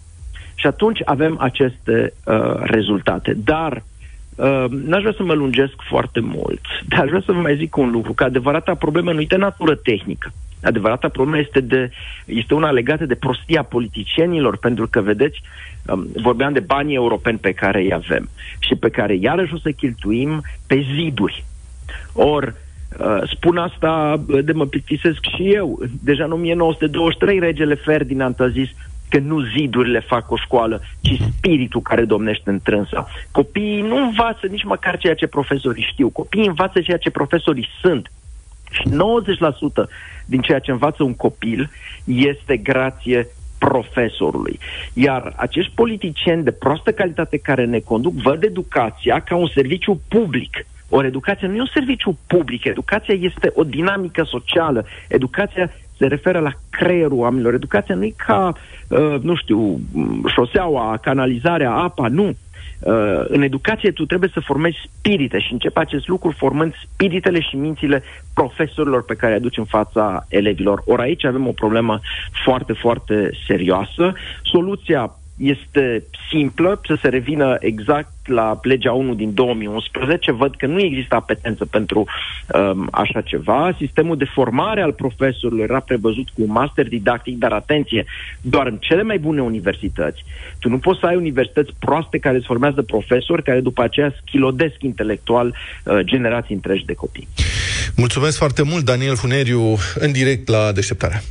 [0.56, 3.34] Și atunci avem aceste uh, rezultate.
[3.44, 3.82] Dar uh,
[4.70, 7.92] n-aș vrea să mă lungesc foarte mult, dar aș vrea să vă mai zic un
[7.92, 10.32] lucru, că adevărata problemă nu este de natură tehnică.
[10.64, 11.90] Adevărata problemă este, de,
[12.26, 15.42] este una legată de prostia politicienilor, pentru că, vedeți,
[15.86, 19.72] um, vorbeam de banii europeni pe care îi avem și pe care iarăși o să
[19.72, 21.44] cheltuim pe ziduri.
[22.14, 22.56] Or,
[23.00, 25.80] uh, spun asta uh, de mă plictisesc și eu.
[26.04, 28.70] Deja în 1923 regele Ferdinand a zis
[29.10, 33.08] că nu zidurile fac o școală, ci spiritul care domnește în trânsa.
[33.32, 36.10] Copiii nu învață nici măcar ceea ce profesorii știu.
[36.10, 38.12] Copiii învață ceea ce profesorii sunt.
[38.72, 39.90] Și 90%
[40.26, 41.70] din ceea ce învață un copil
[42.06, 44.60] este grație profesorului.
[44.94, 50.66] Iar acești politicieni de proastă calitate care ne conduc văd educația ca un serviciu public.
[50.90, 54.86] Ori educația nu e un serviciu public, educația este o dinamică socială.
[55.08, 57.54] Educația se referă la creierul oamenilor.
[57.54, 58.54] Educația nu e ca,
[58.88, 62.34] uh, nu știu, m, șoseaua, canalizarea, apa, nu.
[62.80, 67.56] Uh, în educație tu trebuie să formezi spirite și începe acest lucru formând spiritele și
[67.56, 70.82] mințile profesorilor pe care îi aduci în fața elevilor.
[70.86, 72.00] Ori aici avem o problemă
[72.44, 74.14] foarte, foarte serioasă.
[74.44, 80.32] Soluția este simplă, să se revină exact la legea 1 din 2011.
[80.32, 82.06] Văd că nu există apetență pentru
[82.54, 83.76] um, așa ceva.
[83.78, 88.06] Sistemul de formare al profesorilor era prevăzut cu un master didactic, dar atenție,
[88.42, 90.24] doar în cele mai bune universități.
[90.60, 94.76] Tu nu poți să ai universități proaste care îți formează profesori care după aceea schilodesc
[94.82, 95.48] intelectual
[95.84, 97.28] uh, generații întregi de copii.
[97.96, 101.22] Mulțumesc foarte mult, Daniel Funeriu, în direct la deșteptarea.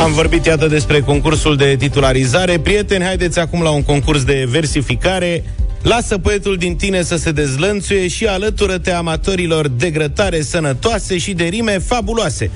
[0.00, 2.58] Am vorbit, iată, despre concursul de titularizare.
[2.58, 5.44] Prieteni, haideți acum la un concurs de versificare.
[5.82, 11.44] Lasă poetul din tine să se dezlănțuie și alătură-te amatorilor de grătare sănătoase și de
[11.44, 12.50] rime fabuloase.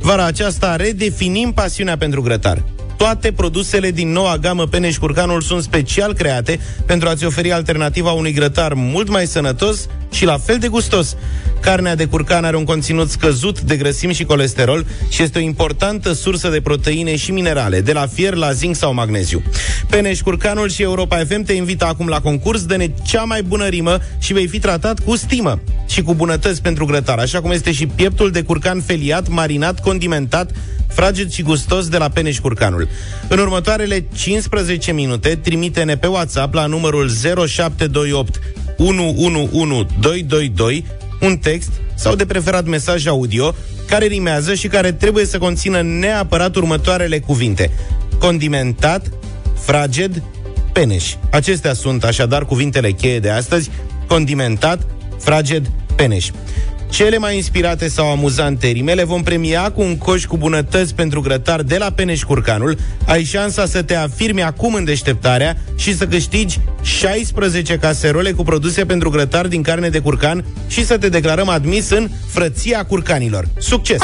[0.00, 2.62] Vara aceasta redefinim pasiunea pentru grătar.
[2.96, 8.32] Toate produsele din noua gamă Peneș Curcanul sunt special create pentru a-ți oferi alternativa unui
[8.32, 11.16] grătar mult mai sănătos, și la fel de gustos.
[11.60, 16.12] Carnea de curcan are un conținut scăzut de grăsimi și colesterol și este o importantă
[16.12, 19.42] sursă de proteine și minerale, de la fier la zinc sau magneziu.
[19.90, 23.98] Peneș Curcanul și Europa FM te invită acum la concurs, dă-ne cea mai bună rimă
[24.18, 27.86] și vei fi tratat cu stimă și cu bunătăți pentru grătar, așa cum este și
[27.86, 30.50] pieptul de curcan feliat, marinat, condimentat,
[30.94, 32.88] fraged și gustos de la Peneș Curcanul.
[33.28, 37.10] În următoarele 15 minute, trimite-ne pe WhatsApp la numărul
[37.46, 38.40] 0728
[38.76, 40.84] 111222
[41.20, 43.54] un text sau de preferat mesaj audio
[43.86, 47.70] care rimează și care trebuie să conțină neapărat următoarele cuvinte.
[48.18, 49.10] Condimentat,
[49.60, 50.22] fraged,
[50.72, 51.14] peneș.
[51.30, 53.70] Acestea sunt așadar cuvintele cheie de astăzi.
[54.06, 54.86] Condimentat,
[55.18, 56.30] fraged, peneș.
[56.94, 61.20] Cele mai inspirate sau amuzante rime le vom premia cu un coș cu bunătăți pentru
[61.20, 62.76] grătar de la Peneș Curcanul.
[63.06, 68.84] Ai șansa să te afirmi acum în deșteptarea și să câștigi 16 caserole cu produse
[68.84, 73.48] pentru grătar din carne de curcan și să te declarăm admis în Frăția Curcanilor.
[73.58, 74.00] Succes!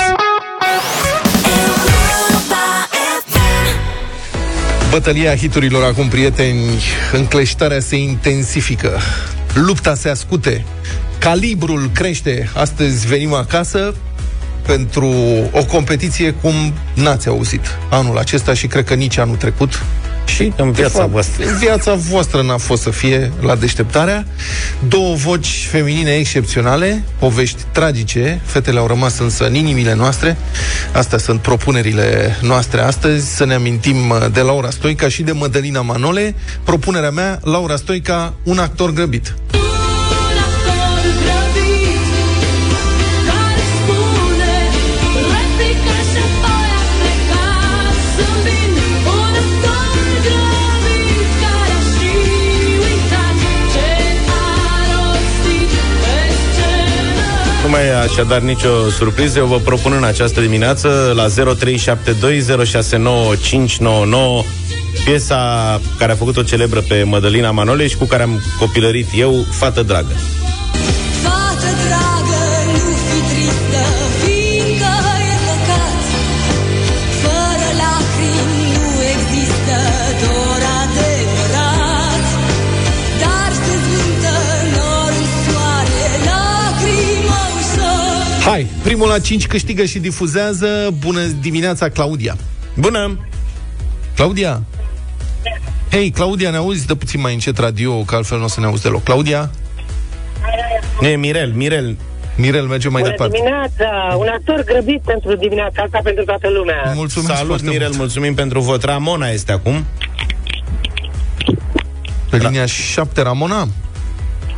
[2.26, 2.88] Europa
[3.26, 4.90] FM.
[4.90, 8.98] Bătălia hiturilor acum, prieteni, încleștarea se intensifică.
[9.54, 10.64] Lupta se ascute.
[11.20, 12.50] Calibrul crește.
[12.54, 13.94] Astăzi venim acasă
[14.66, 15.14] pentru
[15.52, 16.54] o competiție cum
[16.94, 19.82] n-ați auzit anul acesta și cred că nici anul trecut.
[20.24, 21.46] Și în de viața voastră.
[21.46, 24.26] În viața voastră n-a fost să fie la deșteptarea.
[24.88, 30.36] Două voci feminine excepționale, povești tragice, fetele au rămas însă în inimile noastre.
[30.92, 33.36] Astea sunt propunerile noastre astăzi.
[33.36, 36.34] Să ne amintim uh, de Laura Stoica și de Mădălina Manole.
[36.64, 39.34] Propunerea mea, Laura Stoica, un actor grăbit.
[57.70, 59.38] Nu mai e așadar nicio surpriză.
[59.38, 61.32] Eu vă propun în această dimineață la 0372069599
[65.04, 69.82] piesa care a făcut-o celebră pe Mădălina Manole și cu care am copilărit eu, Fată
[69.82, 70.12] Dragă.
[88.50, 90.94] Hai, primul la 5 câștigă și difuzează.
[90.98, 92.36] Bună dimineața, Claudia.
[92.74, 93.18] Bună!
[94.14, 94.62] Claudia?
[95.90, 96.86] Hei, Claudia, ne auzi?
[96.86, 99.02] Dă puțin mai încet radio, că altfel nu o să ne auzi deloc.
[99.02, 99.50] Claudia?
[101.00, 101.96] E Mirel, Mirel.
[102.36, 103.36] Mirel, mergem mai Bună departe.
[103.36, 104.16] dimineața!
[104.18, 106.92] Un actor grăbit pentru dimineața asta, pentru toată lumea.
[106.94, 107.98] Mulțumesc Salut, foarte Mirel, mult.
[107.98, 108.82] mulțumim pentru vot.
[108.82, 109.84] Ramona este acum.
[112.30, 113.68] Pe linia 7, Ramona?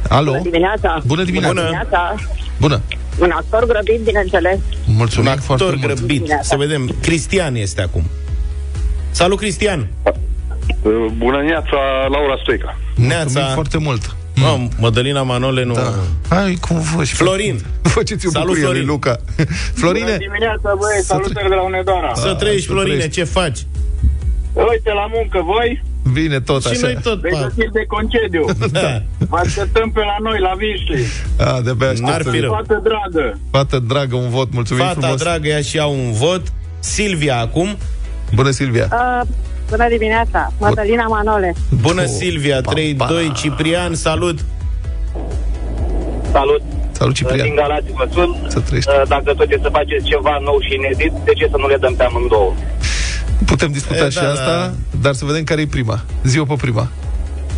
[0.08, 0.30] Alo?
[0.30, 1.02] Bună dimineața!
[1.06, 1.52] Bună dimineața.
[1.54, 1.62] Bună.
[1.62, 2.14] dimineața!
[2.58, 2.80] Bună.
[3.18, 4.58] Un actor grăbit, bineînțeles.
[4.88, 5.94] Un Mulțumim foarte actor mult.
[5.94, 6.26] grăbit.
[6.42, 6.94] Să vedem.
[7.02, 8.02] Cristian este acum.
[9.10, 9.88] Salut, Cristian!
[11.16, 11.76] Bună dimineața,
[12.10, 12.76] Laura Stoica.
[12.96, 13.54] Mulțumim Neața.
[13.54, 14.16] foarte mult.
[14.36, 15.74] Mă, Mădălina Manole nu...
[15.74, 15.94] Da.
[16.28, 17.60] Hai, cum vă și Florin.
[17.82, 18.86] Faceți o Salut, bucurie lui Florin.
[18.88, 19.16] Luca.
[19.80, 21.06] Florine, dimineața, băieți!
[21.06, 22.12] Salutări de la Unedora!
[22.14, 23.20] Să trăiești, să Florine, trăiești.
[23.20, 23.58] ce faci?
[24.52, 25.82] Uite, la muncă, voi?
[26.12, 26.78] Bine tot Și așa.
[26.82, 27.48] noi tot, pa.
[27.72, 28.44] de concediu.
[28.72, 29.02] Da.
[29.28, 31.04] Vă așteptăm pe la noi, la Vișli.
[31.38, 32.34] A, de-abia N-ar aștept.
[32.34, 32.52] fi rău.
[32.52, 33.38] Fată dragă!
[33.50, 34.52] Fată dragă, un vot.
[34.52, 35.22] Mulțumim Fata frumos.
[35.22, 36.42] dragă, ea și au un vot.
[36.78, 37.76] Silvia acum.
[38.34, 38.88] Bună, Silvia.
[38.92, 39.28] Uh,
[39.70, 40.52] bună dimineața!
[40.58, 41.54] Mădălina Manole.
[41.80, 42.60] Bună, Oh, Silvia.
[42.60, 42.94] pa, 3-2.
[42.96, 43.32] pa.
[43.34, 44.38] Ciprian, salut.
[46.32, 46.62] Salut!
[46.92, 47.54] Salut, Ciprian.
[47.54, 48.36] Galați vă sun.
[48.48, 48.90] Să trăiești.
[49.08, 51.94] Dacă tot e să faceți ceva nou și inedit, de ce să nu le dăm
[51.94, 52.52] pe amândouă?
[53.46, 56.00] Putem discuta E, și da, asta, dar să vedem care e prima.
[56.24, 56.88] Zi-o pe prima.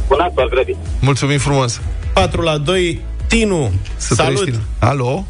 [0.08, 0.76] Un actor grăbit.
[1.00, 1.80] Mulțumim frumos.
[2.12, 3.00] 4 la 2.
[3.28, 4.40] Tinu, Să salut.
[4.40, 4.60] trăiești.
[4.78, 5.24] Alo?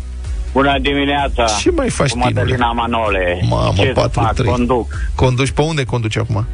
[0.53, 1.45] Bună dimineața!
[1.61, 2.40] Ce mai faci, Cu tinule?
[2.40, 3.40] Mădălina Manole.
[3.49, 4.11] Mamă, Ce să 4-3.
[4.12, 4.45] fac?
[4.45, 4.93] Conduc.
[5.14, 6.47] Conduci pe unde conduci acum?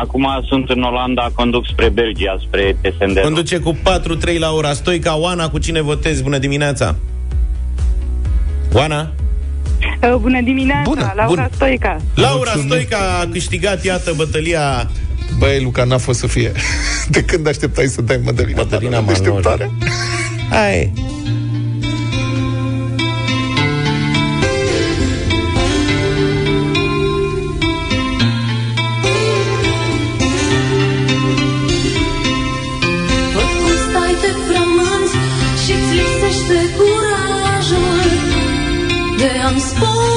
[0.00, 3.18] Acum sunt în Olanda, conduc spre Belgia, spre TSND.
[3.20, 5.16] Conduce cu 4-3 la ora Stoica.
[5.18, 6.22] Oana, cu cine votezi?
[6.22, 6.94] Bună dimineața.
[8.72, 9.10] Oana?
[10.02, 11.48] Uh, Bună dimineața, Bună, Laura bună.
[11.54, 11.96] Stoica.
[12.14, 12.66] Laura Mulțumim.
[12.66, 14.90] Stoica a câștigat, iată, bătălia
[15.38, 16.52] Băi, Luca, n-a fost să fie.
[17.08, 18.62] De când așteptai să dai Mădălina?
[18.62, 19.70] Mădălina ta la deșteptare?
[20.50, 20.92] Hai.
[39.48, 40.07] De a-mi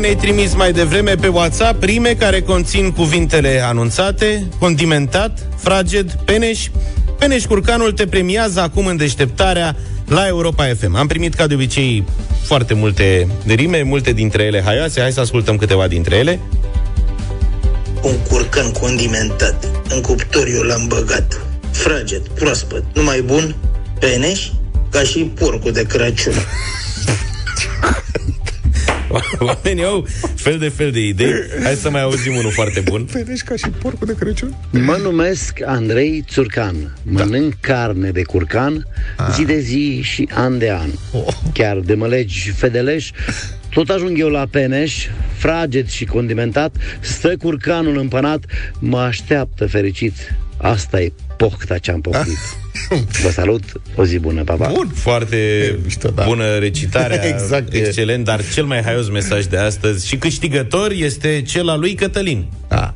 [0.00, 6.66] ne-ai trimis mai devreme pe WhatsApp prime care conțin cuvintele anunțate, condimentat, fraged, peneș.
[7.18, 10.94] Peneș Curcanul te premiază acum în deșteptarea la Europa FM.
[10.94, 12.04] Am primit ca de obicei
[12.42, 15.00] foarte multe rime, multe dintre ele haioase.
[15.00, 16.40] Hai să ascultăm câteva dintre ele.
[18.02, 19.68] Un curcan condimentat.
[19.88, 21.40] În cuptor eu l-am băgat.
[21.70, 23.54] Fraged, proaspăt, numai bun,
[23.98, 24.48] peneș,
[24.90, 26.34] ca și porcul de Crăciun.
[29.38, 31.32] Oamenii au fel de fel de idei.
[31.62, 33.08] Hai să mai auzim unul foarte bun.
[33.12, 34.56] Peneș ca și porcul de Crăciun?
[34.70, 36.96] Mă numesc Andrei Țurcan.
[37.02, 38.86] Mănânc carne de curcan
[39.34, 40.90] zi de zi și an de an.
[41.52, 43.10] Chiar de mălegi fedeleș,
[43.70, 48.44] tot ajung eu la peneș, fraged și condimentat, stă curcanul împănat,
[48.78, 50.34] mă așteaptă fericit.
[50.60, 52.38] Asta e pocta ce-am pocnit.
[53.22, 53.62] Vă salut,
[53.94, 54.70] o zi bună, pa, pa.
[54.74, 56.24] Bun, foarte mișto, da.
[56.24, 61.42] bună recitarea, Exact, e- excelent, dar cel mai haios mesaj de astăzi și câștigător este
[61.42, 62.46] cel al lui Cătălin.
[62.68, 62.94] Da.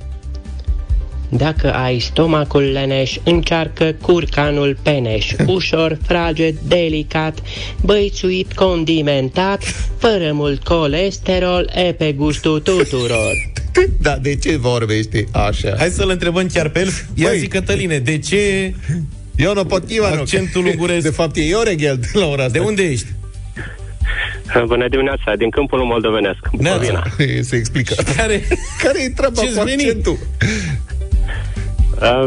[1.28, 7.38] Dacă ai stomacul leneș, încearcă curcanul peneș, ușor, fraged, delicat,
[7.80, 9.62] băițuit, condimentat,
[9.98, 13.52] fără mult colesterol, e pe gustul tuturor.
[14.00, 15.74] Da, de ce vorbește așa?
[15.78, 16.88] Hai să-l întrebăm chiar pe el.
[17.14, 17.38] Ia Băi.
[17.38, 18.74] zi, Cătăline, de ce
[19.36, 20.20] Eu nu pot Ivanu.
[20.20, 21.02] accentul unguresc?
[21.02, 22.58] De fapt, e Ioreghel de la ora asta.
[22.58, 23.06] De unde ești?
[24.66, 26.48] Bună dimineața, din câmpul moldovenesc.
[26.52, 27.02] Bucovina.
[27.48, 27.94] Se explică.
[28.16, 28.42] Care,
[28.82, 29.82] care e treaba Ce-ți cu veni?
[29.82, 30.18] accentul?
[32.00, 32.26] Uh,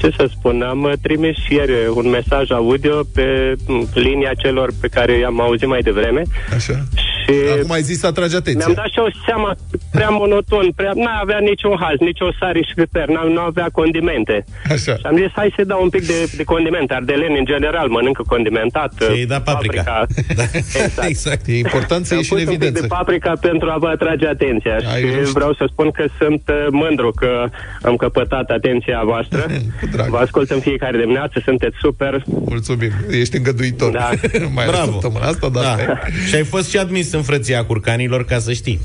[0.00, 4.72] ce să spun, am uh, trimis și ieri un mesaj audio pe m, linia celor
[4.80, 6.22] pe care i-am auzit mai devreme
[6.54, 6.84] Așa.
[7.26, 8.64] Și Acum ai zis să atragi atenția.
[8.66, 9.50] mi-am dat și eu seama
[9.90, 13.68] prea monoton, prea, n avea niciun haz, nici o sare și piper, n- nu avea
[13.72, 14.44] condimente.
[14.74, 14.92] Așa.
[15.00, 16.94] Și am zis, hai să dau un pic de, de condimente.
[16.94, 18.92] Ardeleni, în general, mănâncă condimentat.
[19.00, 20.06] uh, Și-ai dat paprika.
[20.30, 21.04] Exact.
[21.12, 21.46] exact.
[21.46, 22.94] E important să Am ieși în pus un pic de evidență.
[22.98, 25.32] paprika pentru a vă atrage atenția Ai și rost.
[25.32, 27.44] vreau să spun că sunt uh, mândru că
[27.82, 29.46] am căpătat atenția voastră.
[30.14, 32.22] Vă ascult în fiecare dimineață, sunteți super.
[32.26, 32.90] Mulțumim.
[33.10, 33.90] Ești îngăduitor.
[33.90, 34.10] Da.
[34.54, 34.90] Mai ales Bravo.
[34.90, 35.84] săptămâna asta, dar Da.
[35.86, 35.98] da.
[36.28, 38.80] Și ai fost și admis în frăția curcanilor, ca să știi.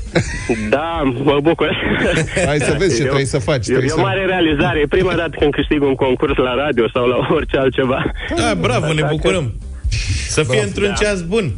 [0.68, 1.68] Da, mă bucur.
[2.46, 3.66] Hai să vezi ce E o- trebuie să faci.
[3.68, 4.00] E, Trebuie e o să...
[4.02, 4.78] mare realizare.
[4.80, 8.04] E prima dată când câștig un concurs la radio sau la orice altceva.
[8.36, 9.54] Da, bravo, ne Așa că- bucurăm.
[10.28, 10.92] Să fie într-un Da.
[10.92, 11.52] ceas bun.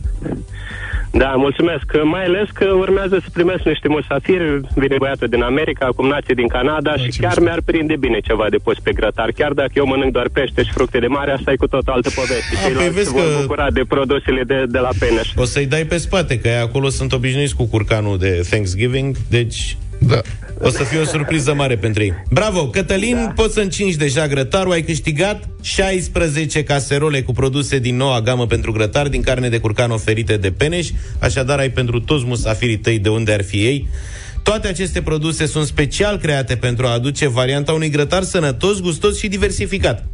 [1.22, 1.84] Da, mulțumesc.
[2.04, 4.60] Mai ales că urmează să primesc niște musafiri.
[4.74, 8.56] Vine băiatul din America, acum nație din Canada și chiar mi-ar prinde bine ceva de
[8.56, 9.30] pus pe grătar.
[9.38, 12.10] Chiar dacă eu mănânc doar pește și fructe de mare, asta e cu tot altă
[12.14, 12.54] poveste.
[12.56, 15.28] A, Ceilalți păi vezi se vor că- bucura de produsele de, de la Peneș.
[15.36, 19.76] O să-i dai pe spate, că ei acolo sunt obișnuiți cu curcanul de Thanksgiving, deci
[20.07, 20.20] Da.
[20.61, 22.12] o să fie o surpriză mare pentru ei.
[22.30, 23.32] Bravo, Cătălin, da.
[23.34, 28.72] poți să încingi deja grătarul, ai câștigat 16 caserole cu produse din noua gamă pentru
[28.72, 30.88] grătar, din carne de curcan oferite de Peneș,
[31.18, 33.88] așadar ai pentru toți musafirii tăi de unde ar fi ei.
[34.42, 39.28] Toate aceste produse sunt special create pentru a aduce varianta unui grătar sănătos, gustos și
[39.28, 40.07] diversificat.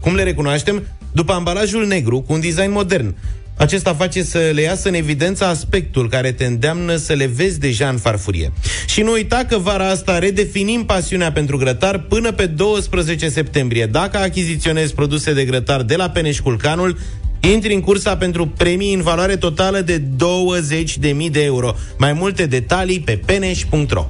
[0.00, 0.82] Cum le recunoaștem?
[1.12, 3.14] După ambalajul negru, cu un design modern.
[3.56, 7.88] Acesta face să le iasă în evidență aspectul care te îndeamnă să le vezi deja
[7.88, 8.52] în farfurie.
[8.86, 13.86] Și nu uita că vara asta redefinim pasiunea pentru grătar până pe 12 septembrie.
[13.86, 16.98] Dacă achiziționezi produse de grătar de la Peneș Culcanul,
[17.40, 21.74] intri în cursa pentru premii în valoare totală de 20.000 de euro.
[21.98, 24.08] Mai multe detalii pe peneș.ro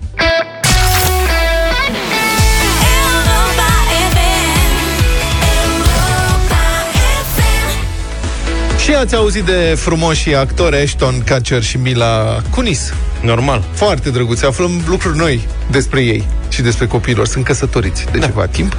[8.86, 12.92] Și ați auzit de frumoșii actori Ashton Kutcher și Mila Kunis.
[13.22, 13.64] Normal.
[13.72, 14.44] Foarte drăguți.
[14.44, 17.26] Aflăm lucruri noi despre ei și despre copiilor.
[17.26, 18.26] Sunt căsătoriți de da.
[18.26, 18.76] ceva timp.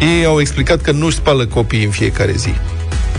[0.00, 2.54] Ei au explicat că nu-și spală copiii în fiecare zi.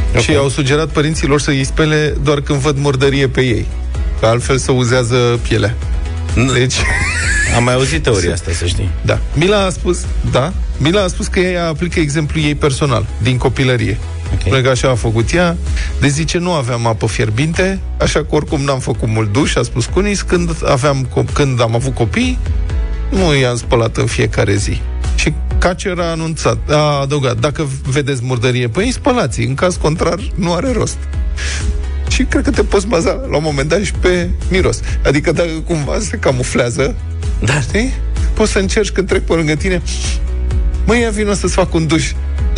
[0.09, 0.21] Okay.
[0.21, 3.65] Și au sugerat părinților să îi spele doar când văd murdărie pe ei.
[4.19, 5.75] Că altfel să uzează pielea.
[6.53, 6.75] Deci...
[7.55, 8.89] Am mai auzit teoria asta, să știi.
[9.01, 9.19] Da.
[9.33, 13.97] Mila a spus, da, Mila a spus că ea aplică exemplul ei personal, din copilărie.
[14.33, 14.61] Okay.
[14.61, 15.57] Că așa a făcut ea.
[15.99, 19.85] Deci zice, nu aveam apă fierbinte, așa că oricum n-am făcut mult duș, a spus
[19.85, 22.39] Cunis, când, aveam, co- când am avut copii,
[23.09, 24.81] nu i-am spălat în fiecare zi.
[25.15, 30.19] Și Cacer a anunțat, a adăugat, dacă vedeți murdărie pe ei, spălați În caz contrar,
[30.35, 30.97] nu are rost.
[32.09, 34.79] Și cred că te poți baza la un moment dat și pe miros.
[35.05, 36.95] Adică dacă cumva se camuflează,
[37.39, 37.59] da.
[37.61, 37.93] știi?
[38.33, 39.81] Poți să încerci când trec pe lângă tine,
[40.85, 42.11] măi, ia vină să-ți fac un duș.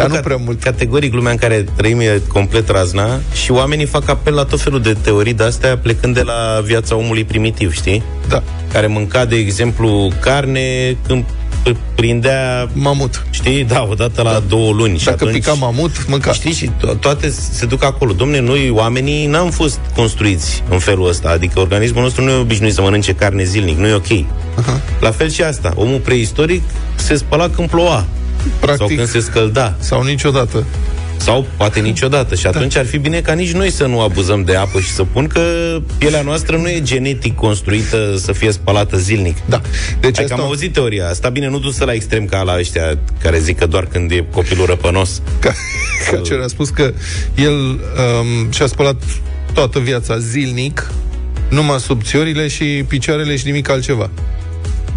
[0.07, 0.61] Dar nu prea mult.
[0.63, 4.81] Categoric lumea în care trăim e complet razna și oamenii fac apel la tot felul
[4.81, 8.03] de teorii de astea plecând de la viața omului primitiv, știi?
[8.27, 8.43] Da.
[8.73, 11.23] Care mânca, de exemplu, carne când
[11.69, 12.69] p- prindea...
[12.73, 13.25] Mamut.
[13.29, 13.63] Știi?
[13.63, 14.97] Da, odată la două luni.
[14.97, 16.33] și Dacă atunci, pica mamut, mânca.
[16.33, 16.51] Știi?
[16.53, 18.11] Și to- toate se duc acolo.
[18.13, 21.29] Domne, noi, oamenii, n-am fost construiți în felul ăsta.
[21.29, 23.77] Adică organismul nostru nu e obișnuit să mănânce carne zilnic.
[23.77, 24.07] Nu e ok.
[24.99, 25.71] La fel și asta.
[25.75, 26.61] Omul preistoric
[26.95, 28.05] se spăla când ploua.
[28.59, 28.87] Practic.
[28.87, 29.75] Sau când se scălda.
[29.79, 30.65] Sau niciodată.
[31.17, 32.35] Sau poate niciodată.
[32.35, 35.03] Și atunci ar fi bine ca nici noi să nu abuzăm de apă și să
[35.03, 35.41] pun că
[35.97, 39.37] pielea noastră nu e genetic construită să fie spălată zilnic.
[39.45, 39.61] Da.
[39.99, 40.35] Deci Hai asta...
[40.35, 41.29] că am auzit teoria asta.
[41.29, 44.65] Bine, nu dusă la extrem ca la ăștia care zic că doar când e copilul
[44.65, 45.21] răpănos.
[45.39, 45.53] Ca,
[46.11, 46.93] ca ce a spus că
[47.35, 49.01] el um, și-a spălat
[49.53, 50.91] toată viața zilnic,
[51.49, 54.09] numai subțiorile și picioarele și nimic altceva.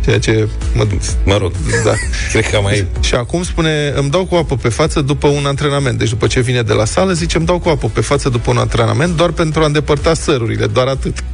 [0.05, 1.01] Ceea ce mă duc.
[1.25, 1.53] Mă rog,
[1.85, 1.93] Da.
[2.33, 2.87] cred că mai...
[3.01, 5.99] Și acum spune, îmi dau cu apă pe față după un antrenament.
[5.99, 8.51] Deci după ce vine de la sală, zice, îmi dau cu apă pe față după
[8.51, 11.25] un antrenament, doar pentru a îndepărta sărurile, doar atât.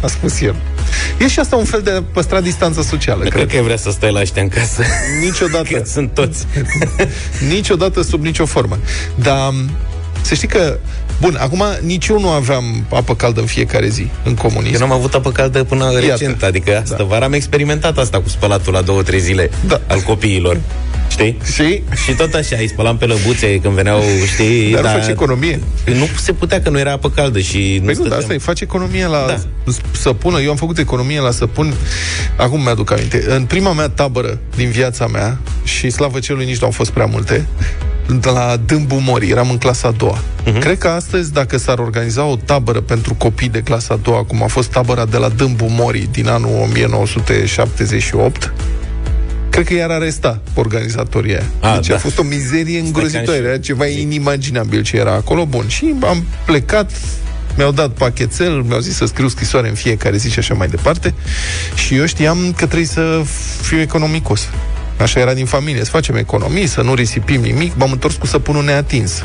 [0.00, 0.54] A spus el.
[1.18, 3.56] E și asta un fel de a păstra distanță socială, Cred cred.
[3.58, 4.82] că vrea să stai la ăștia în casă.
[5.20, 5.68] Niciodată.
[5.74, 6.46] Că sunt toți.
[7.54, 8.78] Niciodată sub nicio formă.
[9.14, 9.54] Dar
[10.22, 10.78] să știi că
[11.20, 14.72] Bun, acum nici eu nu aveam apă caldă în fiecare zi în comunism.
[14.72, 15.98] Eu n-am avut apă caldă până Iată.
[16.06, 17.04] recent, adică asta da.
[17.04, 19.80] vara am experimentat asta cu spălatul la două, trei zile Da.
[19.86, 20.60] al copiilor.
[21.10, 21.38] Știi?
[21.54, 21.82] Și?
[22.04, 24.02] Și tot așa, îi spălam pe lăbuțe când veneau,
[24.32, 24.72] știi?
[24.72, 25.60] Dar nu faci economie.
[25.84, 28.38] Nu se putea că nu era apă caldă și Păi nu, stăteam- dar asta e,
[28.38, 29.32] faci economie la Da.
[29.64, 29.72] da.
[29.90, 30.40] săpună.
[30.40, 31.74] Eu am făcut economie la săpun,
[32.36, 33.24] acum mi-aduc aminte.
[33.28, 37.06] În prima mea tabără din viața mea, și slavă celui nici nu au fost prea
[37.06, 37.46] multe,
[38.22, 40.18] la Dâmbu Mori, eram în clasa a doua.
[40.18, 40.58] Uh-huh.
[40.60, 44.42] Cred că astăzi, dacă s-ar organiza o tabără pentru copii de clasa a doua, cum
[44.42, 48.52] a fost tabăra de la Dâmbu Mori din anul 1978,
[49.50, 51.44] Cred că i-ar aresta organizatorii aia.
[51.60, 51.94] A, deci da.
[51.94, 53.26] a fost o mizerie îngrozitoare.
[53.26, 55.44] ca și- Era ceva inimaginabil ce era acolo.
[55.46, 55.64] Bun.
[55.68, 56.90] Și am plecat
[57.56, 61.14] mi-au dat pachetel, mi-au zis să scriu scrisoare în fiecare zi și așa mai departe.
[61.74, 63.22] Și eu știam că trebuie să
[63.60, 64.48] fiu economicos.
[65.02, 67.74] Așa era din familie, să facem economii, să nu risipim nimic.
[67.76, 69.22] M-am întors cu săpunul neatins.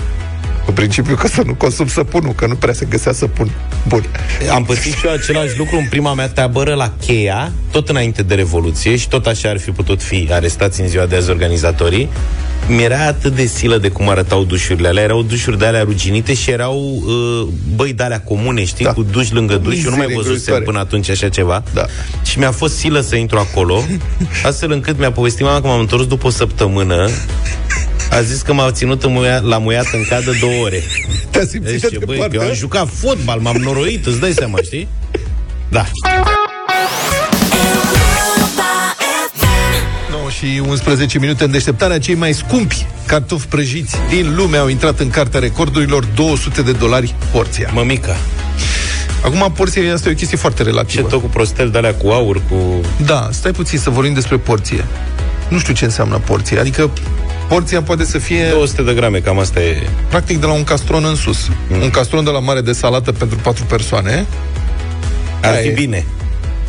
[0.65, 3.51] În principiu că să nu consum săpunul, că nu prea se găsea săpun.
[3.88, 4.03] Bun.
[4.51, 8.36] Am pățit și eu același lucru în prima mea tabără la Cheia, tot înainte de
[8.36, 12.09] Revoluție și tot așa ar fi putut fi arestați în ziua de azi organizatorii.
[12.69, 15.03] Mi-era atât de silă de cum arătau dușurile alea.
[15.03, 18.93] Erau dușuri de alea ruginite și erau uh, băi de alea comune, știi, Da.
[18.93, 19.75] cu duș lângă duș.
[19.83, 20.63] Eu nu mai Mizerie văzusem îngrozitoare.
[20.63, 21.63] până atunci așa ceva.
[21.73, 21.85] Da.
[22.23, 23.83] Și mi-a fost silă să intru acolo,
[24.43, 27.09] astfel încât mi-a povestit mama că m-am întors după o săptămână.
[28.11, 30.83] A zis că m-a ținut în muia, la muiat în cadă două ore.
[31.29, 32.53] Te-a simțit Deci, de băi, departe, eu am da?
[32.53, 34.87] jucat fotbal, m-am noroit, îți dai seama, știi?
[35.69, 35.85] Da.
[40.38, 45.09] Și 11 minute în deșteptarea cei mai scumpi cartofi prăjiți din lume au intrat în
[45.09, 47.69] cartea recordurilor 200 de dolari porția.
[47.73, 48.15] Mămica.
[49.23, 51.07] Acum porția asta e o chestie foarte Ce relativă.
[51.07, 52.55] tot cu prostel de alea cu aur, cu...
[53.05, 54.85] Da, stai puțin să vorbim despre porție.
[55.49, 56.59] Nu știu ce înseamnă porție.
[56.59, 56.89] Adică
[57.47, 59.88] porția poate să fie 200 de grame, cam asta e.
[60.09, 61.47] practic de la un castron în sus.
[61.69, 61.81] Mm.
[61.81, 64.25] Un castron de la mare de salată pentru patru persoane.
[65.41, 65.71] Ar Aia fi e.
[65.71, 66.05] bine.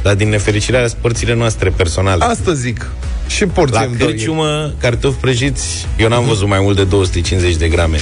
[0.03, 2.25] Dar din nefericire alea sunt părțile noastre personale.
[2.25, 2.87] Asta zic.
[3.29, 4.09] Și porție La îmi dă eu.
[4.11, 7.99] cârciumă, cartofi prăjiți, eu n-am văzut mai mult de 250 de grame.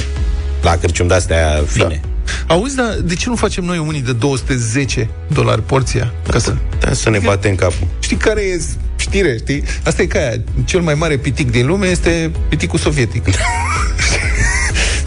[0.63, 2.01] La cârcium de-astea fine.
[2.03, 2.55] Da.
[2.55, 6.13] Auzi, dar de ce nu facem noi unii de 210 dolari porția?
[6.29, 6.55] Ca să...
[6.81, 7.87] Da, să ne bate în capul.
[8.01, 8.61] Știi care e
[8.97, 9.63] știre, știi?
[9.85, 10.35] Asta e ca aia.
[10.65, 13.25] Cel mai mare pitic din lume este piticul sovietic.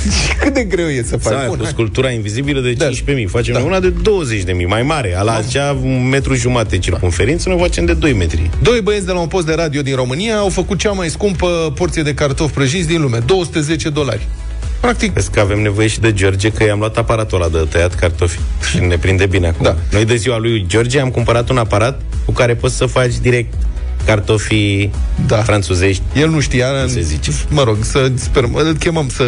[0.02, 1.34] Și cât de greu e să faci?
[1.34, 1.72] Sau Bun, cu hai.
[1.72, 2.90] sculptura invizibilă de Da.
[2.90, 3.26] 15.000.
[3.28, 3.60] Facem Da.
[3.60, 5.18] noi una de 20.000, mai mare.
[5.24, 8.50] La acea un metru jumate circunferință, noi facem de 2 metri.
[8.62, 11.72] Doi băieți de la un post de radio din România au făcut cea mai scumpă
[11.76, 13.18] porție de cartofi prăjiți din lume.
[13.26, 14.28] 210 dolari.
[14.80, 17.96] Practic, Vezi că avem nevoie și de George, că i-am luat aparatul ăla de tăiat
[17.96, 18.40] cartofi
[18.70, 19.64] și ne prinde bine acum.
[19.66, 19.76] Da.
[19.92, 23.54] Noi de ziua lui George am cumpărat un aparat cu care poți să faci direct
[24.06, 24.92] cartofii
[25.28, 25.36] Da.
[25.38, 26.02] franțuzești.
[26.16, 26.68] el nu știa.
[26.88, 27.32] se zice.
[27.50, 28.54] Mă rog, să sperăm.
[28.56, 29.24] Îl chemăm să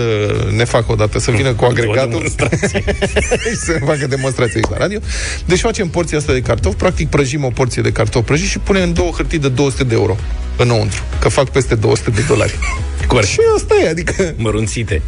[0.55, 2.84] ne facă o dată, să vină cu agregatul demonstrație.
[3.49, 4.99] și să ne facă demonstrație aici la radio.
[5.45, 8.82] Deci facem porția asta de cartofi, practic prăjim o porție de cartofi prăjiți și punem
[8.84, 10.17] în două hârtii de 200 de euro
[10.57, 12.53] înăuntru, că fac peste 200 de dolari.
[13.07, 13.28] Corect.
[13.30, 15.01] și asta e, adică Mărunțite.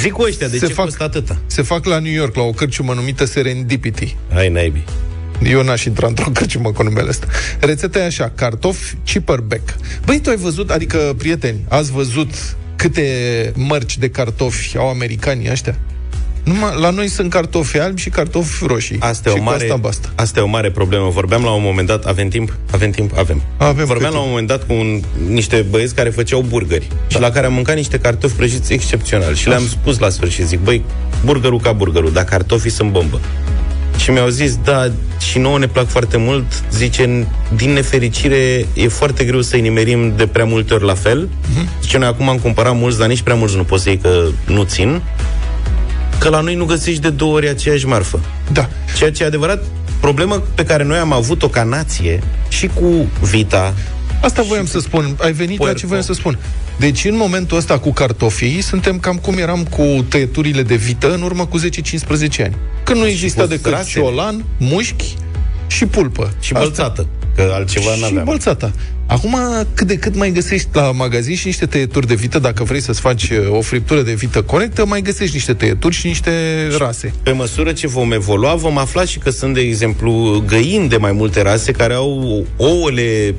[0.00, 1.36] Zic cu ăștia, de Se ce fac- costă atâta?
[1.46, 4.16] se fac la New York, la o cărciumă numită Serendipity.
[4.32, 4.84] Hai, naibii.
[5.46, 7.26] Eu n-aș intra într-o cărciumă cu numele ăsta.
[7.60, 9.74] Rețeta e așa, cartofi chipperback.
[10.04, 15.78] Băi, tu ai văzut, adică, prieteni, ați văzut câte mărci de cartofi au americanii ăștia?
[16.44, 18.96] Numai, la noi sunt cartofi albi și cartofi roșii.
[19.00, 20.08] Asta e, și o cu mare, asta basta.
[20.14, 21.08] asta e o mare problemă.
[21.08, 22.56] Vorbeam la un moment dat, avem timp?
[22.70, 23.18] Avem timp?
[23.18, 23.42] Avem.
[23.56, 26.96] Avem Vorbeam cât la un moment dat cu un, niște băieți care făceau burgeri da.
[27.08, 29.34] și la care am mâncat niște cartofi prăjiți excepțional.
[29.34, 30.84] Și le-am spus la sfârșit, zic, băi,
[31.24, 33.20] burgerul ca burgerul, dar cartofii sunt bombă.
[34.02, 36.44] Și mi-au zis, da, și nouă ne plac foarte mult.
[36.70, 37.26] Zice,
[37.56, 41.28] din nefericire, e foarte greu să-i nimerim de prea multe ori la fel.
[41.28, 41.80] Uh-huh.
[41.82, 44.26] Zice, noi acum am cumpărat mulți, dar nici prea mulți nu pot să iei că
[44.46, 45.02] nu țin.
[46.18, 48.20] Că la noi nu găsești de două ori aceeași marfă.
[48.52, 48.68] Da.
[48.96, 49.64] Ceea ce e adevărat,
[50.00, 53.74] problema pe care noi am avut-o ca nație și cu Vita,
[54.22, 55.16] Asta voiam să spun.
[55.20, 56.38] Ai venit la ce voiam să spun.
[56.78, 61.22] Deci în momentul ăsta cu cartofii suntem cam cum eram cu tăieturile de vită în
[61.22, 61.62] urmă cu 10-15
[62.38, 62.56] ani.
[62.84, 64.04] Când nu exista cu decât frasele.
[64.04, 65.14] ciolan, mușchi
[65.66, 66.32] și pulpă.
[66.40, 67.06] și bălțată,
[67.36, 68.24] că altceva și n-aveam.
[68.24, 68.72] bălțata.
[69.06, 69.36] Acum,
[69.74, 73.00] cât de cât mai găsești la magazin și niște tăieturi de vită, dacă vrei să-ți
[73.00, 76.30] faci uh, o friptură de vită corectă, mai găsești niște tăieturi și niște
[76.78, 77.12] rase.
[77.22, 81.12] Pe măsură ce vom evolua, vom afla și că sunt, de exemplu, găini de mai
[81.12, 83.34] multe rase care au ouăle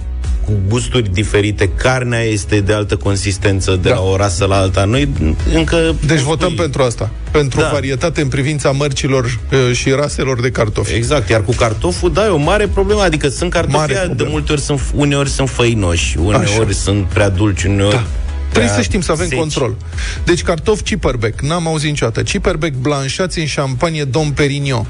[0.45, 3.95] cu gusturi diferite, carnea este de altă consistență de Da.
[3.95, 4.83] la o rasă la alta.
[4.85, 5.09] Noi
[5.53, 5.95] încă...
[6.05, 7.09] Deci votăm pentru asta.
[7.31, 7.69] Pentru Da.
[7.71, 10.93] varietate în privința mărcilor uh, și raselor de cartofi.
[10.93, 14.29] Exact, iar cu cartoful, da, e o mare problemă, adică sunt Mare cartofi, de problemă.
[14.31, 16.71] multe ori sunt, uneori sunt făinoși, uneori Așa.
[16.71, 17.95] sunt prea dulci, uneori...
[17.95, 18.03] Da.
[18.49, 19.75] Trebuie să știm să avem control.
[20.23, 22.21] Deci cartofi Ciperbec, n-am auzit niciodată.
[22.23, 24.85] Ciperbec blanșați în șampanie Dom Perignon.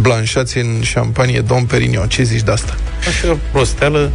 [0.00, 2.08] Blanșați în șampanie Dom Perignon.
[2.08, 2.74] Ce zici de asta?
[3.08, 4.10] Așa, prosteală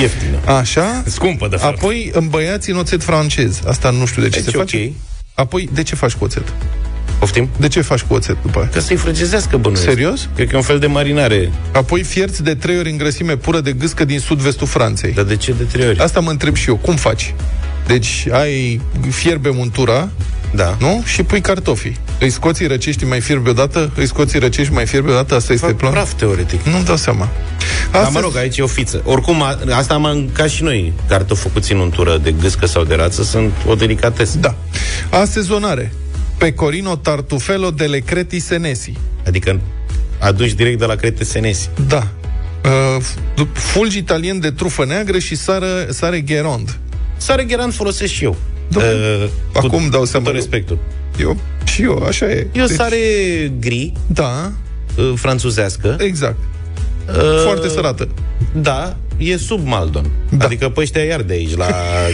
[0.00, 0.52] ieftină.
[0.58, 1.02] Așa?
[1.06, 1.76] Scumpă, de fapt.
[1.76, 3.60] Apoi îmbăiați în oțet francez.
[3.66, 4.76] Asta nu știu de ce Deci, se face.
[4.86, 4.92] ok.
[5.34, 6.52] Apoi, de ce faci cu oțet?
[7.18, 7.48] Poftim?
[7.56, 8.68] De ce faci cu oțet după aia?
[8.68, 9.88] Că să-i frăgezească bănuiesc.
[9.88, 10.28] Serios?
[10.34, 11.52] Cred că e un fel de marinare.
[11.72, 15.12] Apoi fierți de trei ori în grăsime pură de gâscă din sud-vestul Franței.
[15.12, 15.98] Dar de ce de trei ori?
[15.98, 16.76] Asta mă întreb și eu.
[16.76, 17.34] Cum faci?
[17.86, 18.80] Deci ai
[19.10, 20.08] fierbe untura,
[20.54, 20.76] da.
[20.80, 21.02] nu?
[21.04, 21.98] Și pui cartofii.
[22.20, 25.34] Îi scoți, îi răcești, îi mai fierbe odată, îi scoți, îi răcești, mai fierbe odată,
[25.34, 25.92] asta este plan?
[25.92, 26.62] Praf, teoretic.
[26.62, 27.28] Nu-mi dau seama.
[27.92, 29.02] Dar mă rog, aici e o fiță.
[29.04, 30.92] Oricum, a, asta am mâncat și noi.
[31.08, 34.38] Cartofi făcuți în untură de gâscă sau de rață sunt o delicatesă.
[34.38, 34.54] Da.
[35.10, 35.92] Asezonare.
[36.38, 38.92] Pecorino tartufelo de lecreti senesi.
[39.26, 39.60] Adică
[40.18, 41.70] aduci direct de la Crete Senesi.
[41.86, 42.06] Da.
[42.64, 46.78] Uh, fulgi italien de trufă neagră și sare, sare Gerond.
[47.16, 48.36] Sare Gerand folosesc și eu.
[48.68, 48.80] Da.
[48.80, 50.24] Uh, Acum cu, dau cu seama.
[50.26, 50.78] tot respectul.
[51.20, 52.46] Eu, și eu, așa e.
[52.52, 52.96] E o sare
[53.60, 54.52] gri, Da,
[54.96, 55.96] uh, franțuzească.
[56.00, 56.36] exact.
[57.08, 58.08] Uh, Foarte sărată.
[58.54, 60.10] Da, e sub Maldon.
[60.30, 60.44] Da.
[60.44, 61.66] Adică pe ăștia iar de aici, la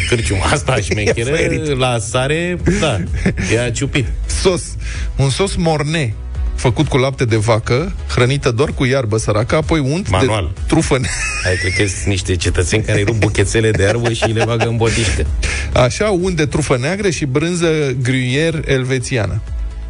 [0.08, 0.38] cârcium.
[0.52, 1.78] Asta și ferit.
[1.78, 2.96] la sare, da,
[3.66, 4.06] e ciupit.
[4.26, 4.62] Sos.
[5.16, 6.14] Un sos morne
[6.54, 10.50] făcut cu lapte de vacă, hrănită doar cu iarbă săracă, apoi unt Manual.
[10.54, 11.08] de trufă ne-
[11.48, 14.76] Ai cred că sunt niște cetățeni care rup buchețele de iarbă și le bagă în
[14.76, 15.26] botișcă.
[15.72, 19.40] Așa, unt de trufă neagră și brânză gruyère elvețiană.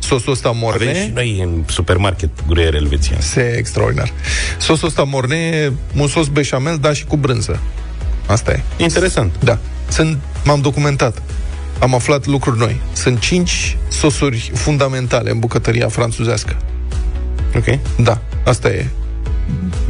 [0.08, 0.88] Sosul ăsta morne...
[0.90, 3.20] Avem și noi în supermarket gruyere elvețian.
[3.20, 4.12] Se extraordinar.
[4.58, 7.60] Sosul ăsta morne e un sos beșamel, dar și cu brânză.
[8.26, 8.60] Asta e.
[8.76, 9.34] Interesant.
[9.44, 9.58] Da.
[9.88, 11.22] Sunt, m-am documentat.
[11.78, 12.80] Am aflat lucruri noi.
[12.92, 16.56] Sunt cinci sosuri fundamentale în bucătăria franțuzească.
[17.56, 17.78] Ok.
[17.96, 18.86] Da, asta e.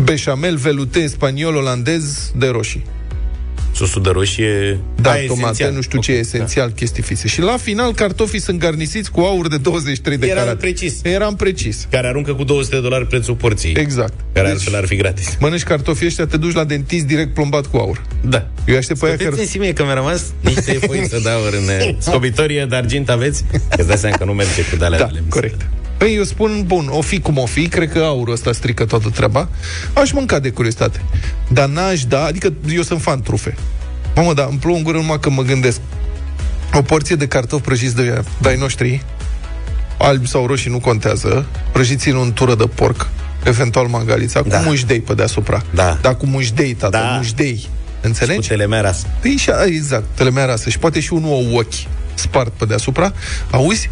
[0.02, 2.84] Beșamel, velute, spaniol, olandez, de roșii.
[3.78, 4.78] Sosul de roșie...
[5.00, 5.72] Da, Aia e tomate, esențial.
[5.72, 7.28] nu știu ce e esențial, chestii fixe.
[7.28, 10.56] Și la final, cartofii sunt garnisiți cu aur de 23 de Eram carate.
[10.60, 11.00] precis.
[11.02, 11.86] Eram precis.
[11.90, 13.74] Care aruncă cu 200 de dolari prețul porției.
[13.76, 14.12] Exact.
[14.32, 15.36] Care altfel ar fi gratis.
[15.40, 18.02] Mănânci cartofii ăștia, te duci la dentist direct plombat cu aur.
[18.28, 18.48] Da.
[18.66, 19.40] Eu aștept pe aia Puteți că...
[19.40, 23.44] în simie că mi-a rămas niște foiță de aur în eh, scobitorie de argint aveți?
[23.76, 25.28] Îți dai seama că nu merge cu de-alea Da, de lemn.
[25.28, 25.60] corect.
[25.98, 29.08] Păi eu spun, bun, o fi cum o fi, cred că aurul ăsta strică toată
[29.10, 29.48] treaba.
[29.92, 31.00] Aș mânca de curiozitate.
[31.48, 33.54] Dar n-aș da, adică eu sunt fan trufe.
[34.14, 35.80] Mamă, dar îmi plouă în gură numai că mă gândesc.
[36.74, 39.04] O porție de cartofi prăjiți de dai noștri,
[39.98, 43.08] albi sau roșii nu contează, prăjiți în untură de porc,
[43.44, 44.58] eventual mangalița, Da.
[44.58, 45.62] cu mușdei pe deasupra.
[45.74, 45.98] Da.
[46.02, 47.14] Dar cu mușdei, tată, Da.
[47.16, 47.66] mușdei.
[48.00, 48.48] Cu Înțelegi?
[48.48, 49.06] telemea rasă.
[49.20, 50.68] Păi și, a, exact, telemea rasă.
[50.70, 51.74] Și poate și un ou ochi
[52.14, 53.12] spart pe deasupra.
[53.50, 53.88] Auzi?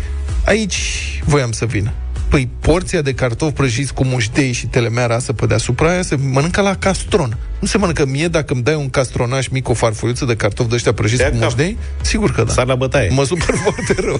[0.47, 0.76] Aici
[1.24, 1.90] voiam să vin.
[2.28, 6.61] Păi porția de cartofi prăjiți cu muștei și telemea rasă pe deasupra aia se mănâncă
[6.61, 7.36] la castron.
[7.61, 10.74] Nu se mănâncă mie dacă îmi dai un castronaș mic, o farfuriuță de cartofi de
[10.74, 11.44] ăștia prăjiți Te ia cu cap.
[11.44, 11.76] muștei?
[12.01, 12.53] Sigur că da.
[12.53, 13.09] Sar la bătaie.
[13.12, 14.18] Mă supăr foarte rău.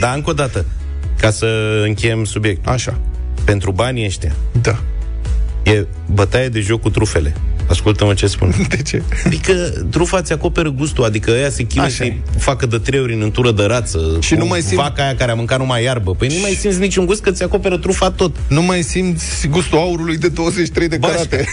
[0.00, 0.64] Dar încă o dată,
[1.18, 1.46] ca să
[1.86, 2.72] încheiem subiectul.
[2.72, 2.98] Așa.
[3.44, 4.78] Pentru banii ăștia, Da.
[5.64, 7.34] E bătaie de joc cu trufele.
[7.68, 8.54] Ascultă-mă ce spun.
[8.68, 9.02] De ce?
[9.26, 9.52] Adică
[9.90, 12.16] trufa ți acoperă gustul, adică ea se chinuie Așa să e.
[12.38, 14.16] facă de trei ori în întură de rață.
[14.20, 16.14] Și cu nu mai simt- Vaca aia care a mâncat numai iarbă.
[16.14, 18.36] Păi nu mai simți niciun gust că ți acoperă trufa tot.
[18.48, 21.16] Nu mai simți gustul aurului de 23 de Bașca.
[21.16, 21.46] carate.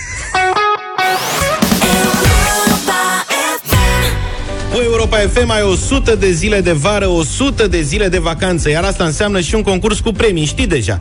[4.74, 8.84] Cu Europa FM ai 100 de zile de vară, 100 de zile de vacanță, iar
[8.84, 11.00] asta înseamnă și un concurs cu premii, știi deja.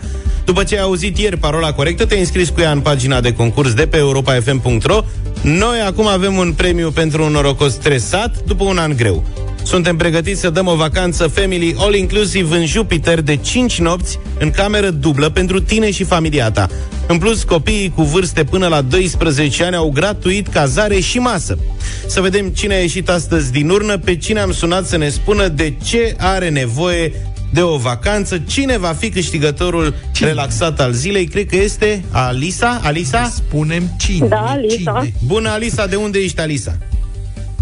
[0.50, 3.74] După ce ai auzit ieri parola corectă, te-ai înscris cu ea în pagina de concurs
[3.74, 5.04] de pe europafm.ro.
[5.42, 9.24] Noi acum avem un premiu pentru un norocos stresat după un an greu.
[9.62, 14.90] Suntem pregătiți să dăm o vacanță family all-inclusiv în Jupiter de 5 nopți în cameră
[14.90, 16.68] dublă pentru tine și familia ta.
[17.06, 21.58] În plus, copiii cu vârste până la 12 ani au gratuit cazare și masă.
[22.06, 25.48] Să vedem cine a ieșit astăzi din urnă, pe cine am sunat să ne spună
[25.48, 27.12] de ce are nevoie
[27.52, 28.38] de o vacanță.
[28.38, 30.28] Cine va fi câștigătorul cine?
[30.28, 31.26] relaxat al zilei?
[31.26, 32.80] Cred că este Alisa.
[32.82, 33.24] Alisa?
[33.24, 34.26] Spunem cine.
[34.26, 34.98] Da, Alisa.
[35.00, 35.12] Cine?
[35.26, 35.86] Bună, Alisa.
[35.86, 36.78] De unde ești, Alisa?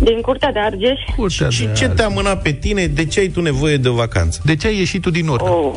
[0.00, 1.00] Din Curtea de Argeș.
[1.16, 1.94] Curtea Și de ce azi.
[1.94, 2.86] te-a mânat pe tine?
[2.86, 4.40] De ce ai tu nevoie de o vacanță?
[4.44, 5.48] De ce ai ieșit tu din urnă?
[5.50, 5.76] Oh.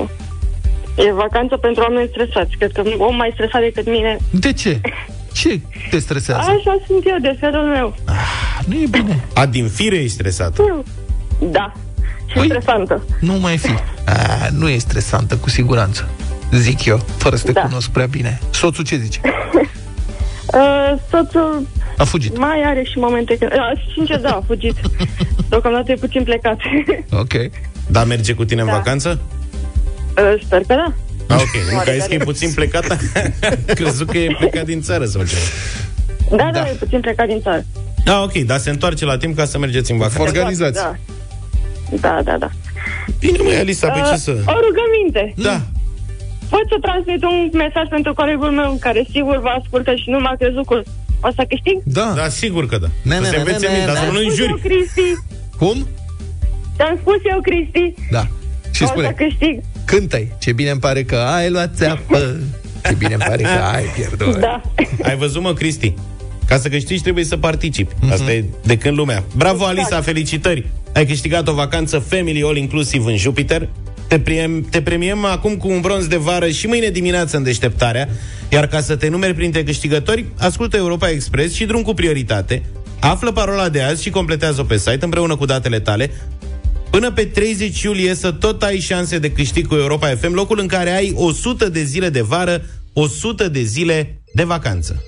[0.97, 2.55] E vacanță pentru oameni stresați.
[2.57, 4.17] Cred că om mai stresat decât mine.
[4.31, 4.81] De ce?
[5.33, 5.59] Ce
[5.89, 6.49] te stresează?
[6.49, 7.95] Așa sunt eu, de felul meu.
[8.65, 9.23] Nu e bine.
[9.33, 10.83] A, din fire ești stresată.
[11.51, 11.73] Da.
[12.31, 13.03] Și Păi- stresantă.
[13.19, 13.71] Nu mai fi.
[14.05, 16.09] A, nu e stresantă, cu siguranță.
[16.53, 17.61] Zic eu, fără să te Da.
[17.61, 18.39] cunosc prea bine.
[18.49, 19.19] Soțul ce zice?
[20.53, 21.67] Uh, soțul
[21.97, 22.37] A fugit.
[22.37, 23.51] mai are și momente când...
[23.51, 24.75] Uh, sincer, da, a fugit.
[25.49, 26.57] Deocamdată e puțin plecat.
[27.21, 27.33] Ok.
[27.87, 28.73] Da, merge cu tine în Da.
[28.73, 29.19] vacanță?
[30.17, 30.93] uh, sper că da.
[31.35, 31.53] Ah, ok.
[31.55, 31.97] Nu că ai Oarecare.
[31.97, 32.97] zis că e puțin plecat?
[33.65, 35.35] Crezut că e plecat din țară sau ce?
[36.35, 37.65] Da, da, e puțin plecat din țară.
[38.05, 40.21] Ah, ok, dar se întoarce la timp ca să mergeți în vacanță.
[40.21, 40.73] Organizați.
[40.81, 40.95] Da.
[41.99, 42.49] Da, da, da.
[43.19, 44.31] Bine, măi, Alisa, pe ce să...
[44.31, 45.33] O rugăminte.
[45.37, 45.61] Da.
[46.49, 50.35] Pot să transmit un mesaj pentru colegul meu care sigur vă ascultă și nu m-a
[50.39, 50.81] crezut că
[51.21, 51.77] o să câștig?
[51.83, 52.13] Da.
[52.15, 52.87] Da, sigur că da.
[53.03, 54.05] Ne, Să ne, se ne, învețe ne, minte, dar ne.
[54.05, 54.61] să nu în Spus eu, juri.
[54.61, 55.07] Cristi.
[55.57, 55.87] Cum?
[56.75, 57.93] Ți-am spus eu, Cristi.
[58.11, 58.27] Da.
[58.71, 59.59] Și o să spune, câștig.
[59.85, 60.31] cântă-i.
[60.39, 62.17] Ce bine îmi pare că ai luat țeapă.
[62.85, 64.37] Ce bine îmi pare că ai pierdut.
[64.37, 64.61] Da.
[65.03, 65.93] Ai văzut, mă, Cristi?
[66.51, 67.93] Ca să câștigi trebuie să participi.
[67.99, 68.11] Mhm.
[68.11, 69.23] Asta e de când lumea.
[69.35, 69.77] Bravo, Exact.
[69.77, 70.69] Alisa, felicitări!
[70.93, 73.69] Ai câștigat o vacanță Family All Inclusiv în Jupiter.
[74.07, 78.09] Te, priem, te premiem acum cu un bronz de vară și mâine dimineață în deșteptarea.
[78.49, 82.61] Iar ca să te numeri printre câștigători, ascultă Europa Express și drum cu prioritate.
[82.99, 86.11] Află parola de azi și completează-o pe site împreună cu datele tale.
[86.89, 90.67] Până pe 30 iulie să tot ai șanse de câștig cu Europa FM, locul în
[90.67, 92.61] care ai 100 de zile de vară,
[92.93, 95.03] 100 de zile de vacanță.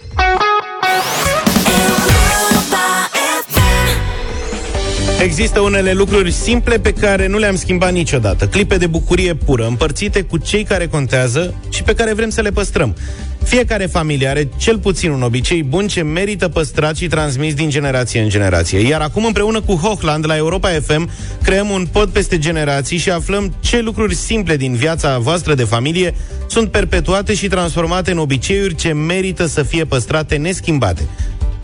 [5.23, 8.47] Există unele lucruri simple pe care nu le-am schimbat niciodată.
[8.47, 12.49] Clipe de bucurie pură, împărțite cu cei care contează și pe care vrem să le
[12.49, 12.95] păstrăm.
[13.43, 18.21] Fiecare familie are cel puțin un obicei bun ce merită păstrat și transmis din generație
[18.21, 18.79] în generație.
[18.79, 21.09] Iar acum, împreună cu Hochland la Europa FM,
[21.43, 26.15] creăm un pod peste generații și aflăm ce lucruri simple din viața voastră de familie
[26.47, 31.07] sunt perpetuate și transformate în obiceiuri ce merită să fie păstrate neschimbate.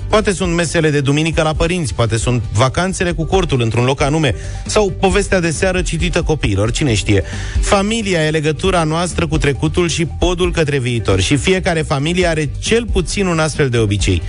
[0.09, 4.35] Poate sunt mesele de duminică la părinți, poate sunt vacanțele cu cortul într-un loc anume,
[4.65, 7.23] sau povestea de seară citită copiilor, cine știe.
[7.61, 12.85] Familia e legătura noastră cu trecutul și podul către viitor și fiecare familie are cel
[12.91, 14.21] puțin un astfel de obicei.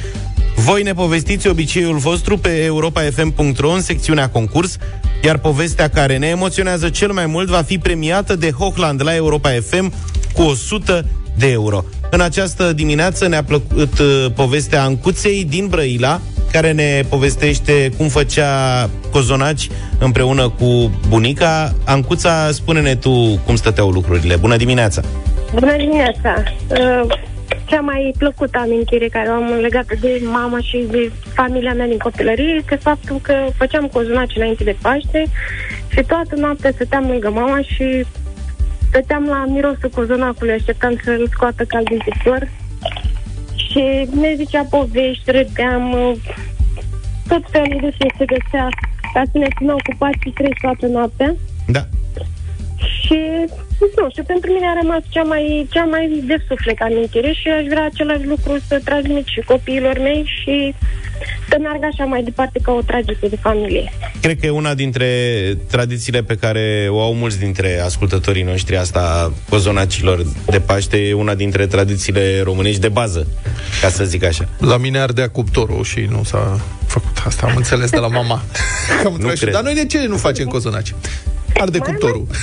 [0.56, 4.76] Voi ne povestiți obiceiul vostru pe europafm.ro în secțiunea concurs,
[5.24, 9.50] iar povestea care ne emoționează cel mai mult va fi premiată de Hochland la Europa
[9.50, 9.92] FM
[10.32, 11.04] cu 100
[11.38, 11.84] de euro.
[12.10, 16.20] În această dimineață ne-a plăcut uh, povestea Ancuței din Brăila,
[16.52, 19.68] care ne povestește cum făcea cozonaci
[19.98, 21.74] împreună cu bunica.
[21.84, 24.36] Ancuța, spune-ne tu cum stăteau lucrurile.
[24.36, 25.02] Bună dimineața!
[25.54, 26.34] Bună dimineața!
[26.68, 27.18] Uh,
[27.70, 31.98] Cea mai plăcută amintire care o am legată de mama și de familia mea din
[31.98, 35.24] copilărie este faptul că făceam cozonaci înainte de Paște
[35.88, 38.06] și toată noaptea stăteam lângă mama și
[38.90, 42.48] stăteam la mirosul cozonacului, așteptam să îl scoată cald din cuptor
[43.54, 43.82] și
[44.20, 46.12] ne zicea povești, râdeam, uh,
[47.28, 48.68] tot felul de ce se găsea
[49.12, 51.34] ca să ne țină ocupați și trei toată noaptea.
[51.66, 51.82] Da.
[53.02, 53.18] Și,
[53.80, 57.64] nu știu, pentru mine a rămas cea mai, cea mai de suflet amintire și aș
[57.66, 60.74] vrea același lucru să transmit și copiilor mei și
[61.50, 63.92] să meargă așa mai departe ca o tradiție de familie.
[64.20, 65.06] Cred că e una dintre
[65.70, 71.34] tradițiile pe care o au mulți dintre ascultătorii noștri, asta cozonacilor de Paște, e una
[71.34, 73.26] dintre tradițiile românești de bază,
[73.80, 74.48] ca să zic așa.
[74.58, 77.46] La mine ardea cuptorul și nu s-a făcut asta.
[77.46, 78.42] Am înțeles de la mama.
[79.04, 79.52] Am Nu nu cred.
[79.52, 80.94] Dar noi de ce nu facem cozonaci?
[81.60, 82.26] Arde cuptorul.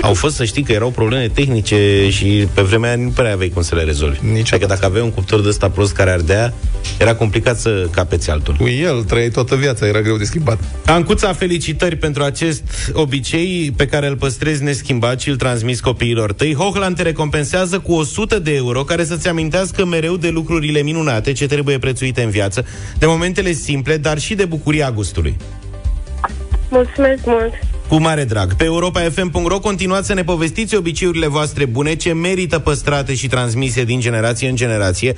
[0.00, 3.48] Au fost, să știi, că erau probleme tehnice și pe vremea aia nu prea aveai
[3.48, 4.18] cum să le rezolvi.
[4.22, 4.54] Niciodată.
[4.54, 6.52] Adică dacă aveai un cuptor de ăsta prost care ardea,
[6.98, 8.54] era complicat să capeți altul.
[8.54, 10.58] Cu el trăiai toată viața, era greu de schimbat.
[10.86, 12.62] Ancuța, felicitări pentru acest
[12.92, 16.54] obicei pe care îl păstrezi neschimbat și îl transmiți copiilor tăi.
[16.54, 21.46] Hochland te recompensează cu 100 de euro care să-ți amintească mereu de lucrurile minunate ce
[21.46, 22.66] trebuie prețuite în viață,
[22.98, 25.36] de momentele simple, dar și de bucuria gustului.
[26.68, 27.52] Mulțumesc mult!
[27.88, 28.54] Cu mare drag.
[28.54, 34.00] Pe europafm.ro continuați să ne povestiți obiceiurile voastre bune ce merită păstrate și transmise din
[34.00, 35.16] generație în generație,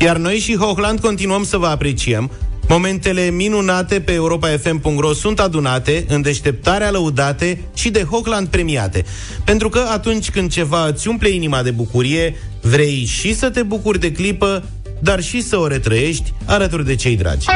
[0.00, 2.30] iar noi și Hochland continuăm să vă apreciem.
[2.68, 9.04] Momentele minunate pe europafm.ro sunt adunate, în deșteptarea lăudate și de Hochland premiate.
[9.44, 14.00] Pentru că atunci când ceva îți umple inima de bucurie, vrei și să te bucuri
[14.00, 14.64] de clipă,
[14.98, 17.46] dar și să o retrăiești alături de cei dragi.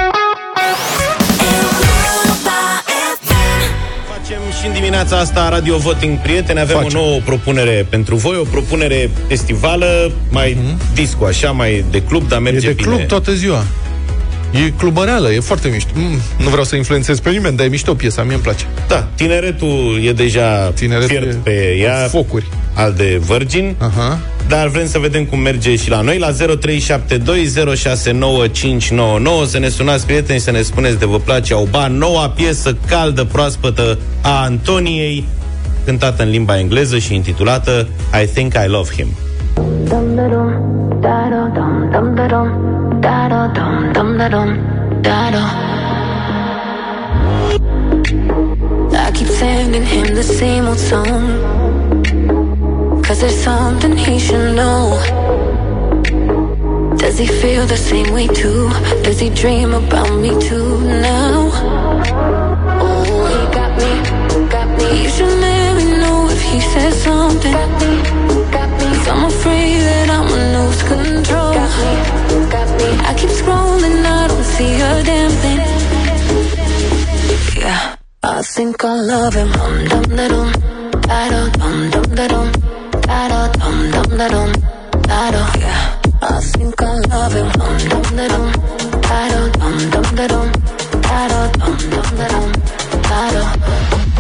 [4.64, 6.98] Și în dimineața asta Radio Voting Prieteni Avem Facem.
[6.98, 10.58] o nouă propunere pentru voi O propunere festivală Mai
[10.94, 12.46] disco, așa, mai de club Dar Mhm.
[12.46, 13.64] E merge de bine club toată ziua.
[14.66, 15.90] E clubăreală, e foarte mișto.
[15.94, 18.64] Mm, nu vreau să influențez pe nimeni, dar e mișto piesa, mie îmi place.
[18.88, 22.46] Da, tineretul e deja Tineretul fiert e pe ea Focuri.
[22.74, 24.18] Al de Virgin Aha.
[24.48, 26.36] Dar vrem să vedem cum merge și la noi La 0372069599
[29.46, 33.98] Să ne sunați prieteni Să ne spuneți de vă place Auba Noua piesă caldă, proaspătă
[34.22, 35.24] A Antoniei
[35.84, 37.88] Cântată în limba engleză și intitulată
[38.22, 39.06] I Think I Love Him
[39.54, 42.48] Dum da dum, da da dum, dum da dum,
[43.00, 44.58] da da dum, dum da dum,
[45.00, 45.44] da da.
[49.08, 51.73] I keep sending him the same old song.
[53.06, 54.98] Cause there's something he should know.
[56.96, 58.70] Does he feel the same way too?
[59.02, 61.50] Does he dream about me too now?
[62.80, 63.90] Oh, he got me,
[64.48, 65.02] got me.
[65.02, 67.52] You should let me know if he says something.
[67.52, 67.92] Got me,
[68.50, 68.86] got me.
[68.96, 71.52] Cause I'm afraid that I'ma lose control.
[71.60, 71.90] Got me,
[72.50, 72.88] got me.
[73.08, 75.60] I keep scrolling, I don't see a damn thing.
[77.60, 79.52] Yeah, I think I love him.
[79.52, 80.52] Dum dum da dum,
[81.02, 82.48] da dum dum da dum,
[83.06, 84.52] da da dum dum da dum,
[85.08, 85.42] da da.
[85.58, 87.48] Yeah, I think I love him.
[87.60, 88.52] Dum dum da dum,
[89.08, 90.48] da da dum dum da dum,
[91.06, 92.52] da da dum dum da dum,
[93.08, 93.42] da da.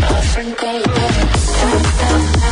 [0.06, 1.28] I think I love him.
[1.58, 2.43] Just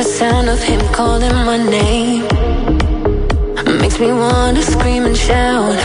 [0.00, 2.22] the sound of him calling my name
[3.82, 5.76] makes me wanna scream and shout.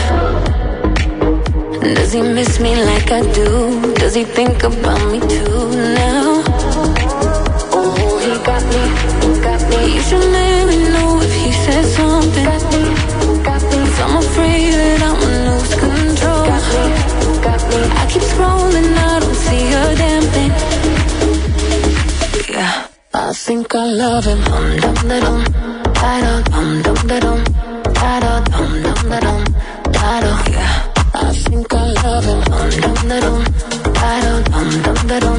[1.82, 3.92] Does he miss me like I do?
[3.96, 5.60] Does he think about me too
[6.02, 6.42] now?
[7.76, 8.84] Oh, he got me,
[9.24, 9.94] he got me.
[9.94, 10.55] You should let
[24.06, 24.40] think I love him.
[24.80, 25.42] Dum dum da dum,
[25.94, 27.40] da da dum dum da dum,
[27.94, 29.44] da da dum dum da dum,
[29.92, 30.32] da da.
[30.50, 30.74] Yeah,
[31.14, 32.40] I think I love him.
[32.40, 33.42] Dum dum da dum,
[33.98, 35.35] da da dum dum da dum,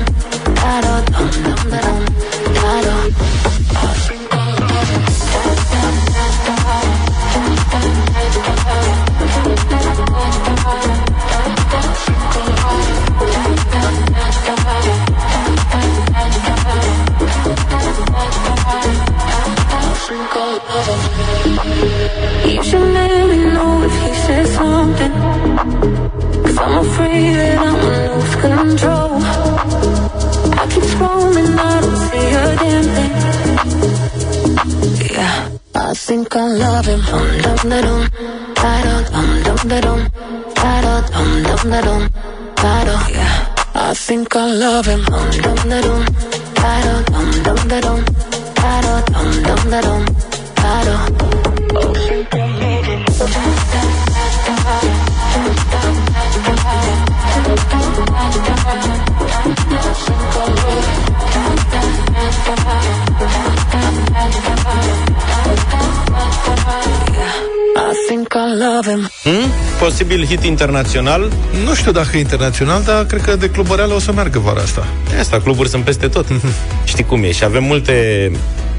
[69.98, 71.32] Posibil hit internațional?
[71.66, 74.88] Nu știu dacă e internațional, dar cred că de clubăreală o să meargă vara asta.
[75.20, 76.26] Asta, cluburi sunt peste tot.
[76.84, 77.32] Știi cum e.
[77.32, 78.32] Și avem multe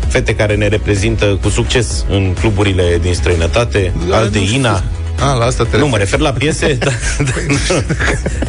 [0.09, 3.93] fete care ne reprezintă cu succes în cluburile din străinătate,
[4.63, 4.89] Da,
[5.19, 5.21] alte nu știu.
[5.27, 5.33] Ina.
[5.33, 6.11] A, la asta te Nu, mă referi.
[6.11, 7.57] refer la piese, da, da, nu.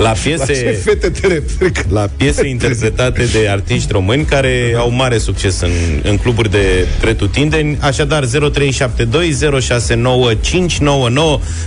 [0.03, 0.53] la La ce piese,
[0.83, 1.71] fete te referi?
[1.71, 5.69] Că- la piese interpretate de artiști români care au mare succes în,
[6.03, 7.77] în cluburi de pretutindeni.
[7.81, 8.29] Așadar, 0372069599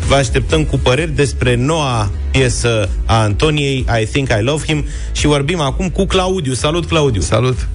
[0.07, 5.27] vă așteptăm cu păreri despre noua piesă a Antoniei, I Think I Love Him, și
[5.27, 6.53] vorbim acum cu Claudiu.
[6.53, 7.21] Salut, Claudiu!
[7.21, 7.69] Salut!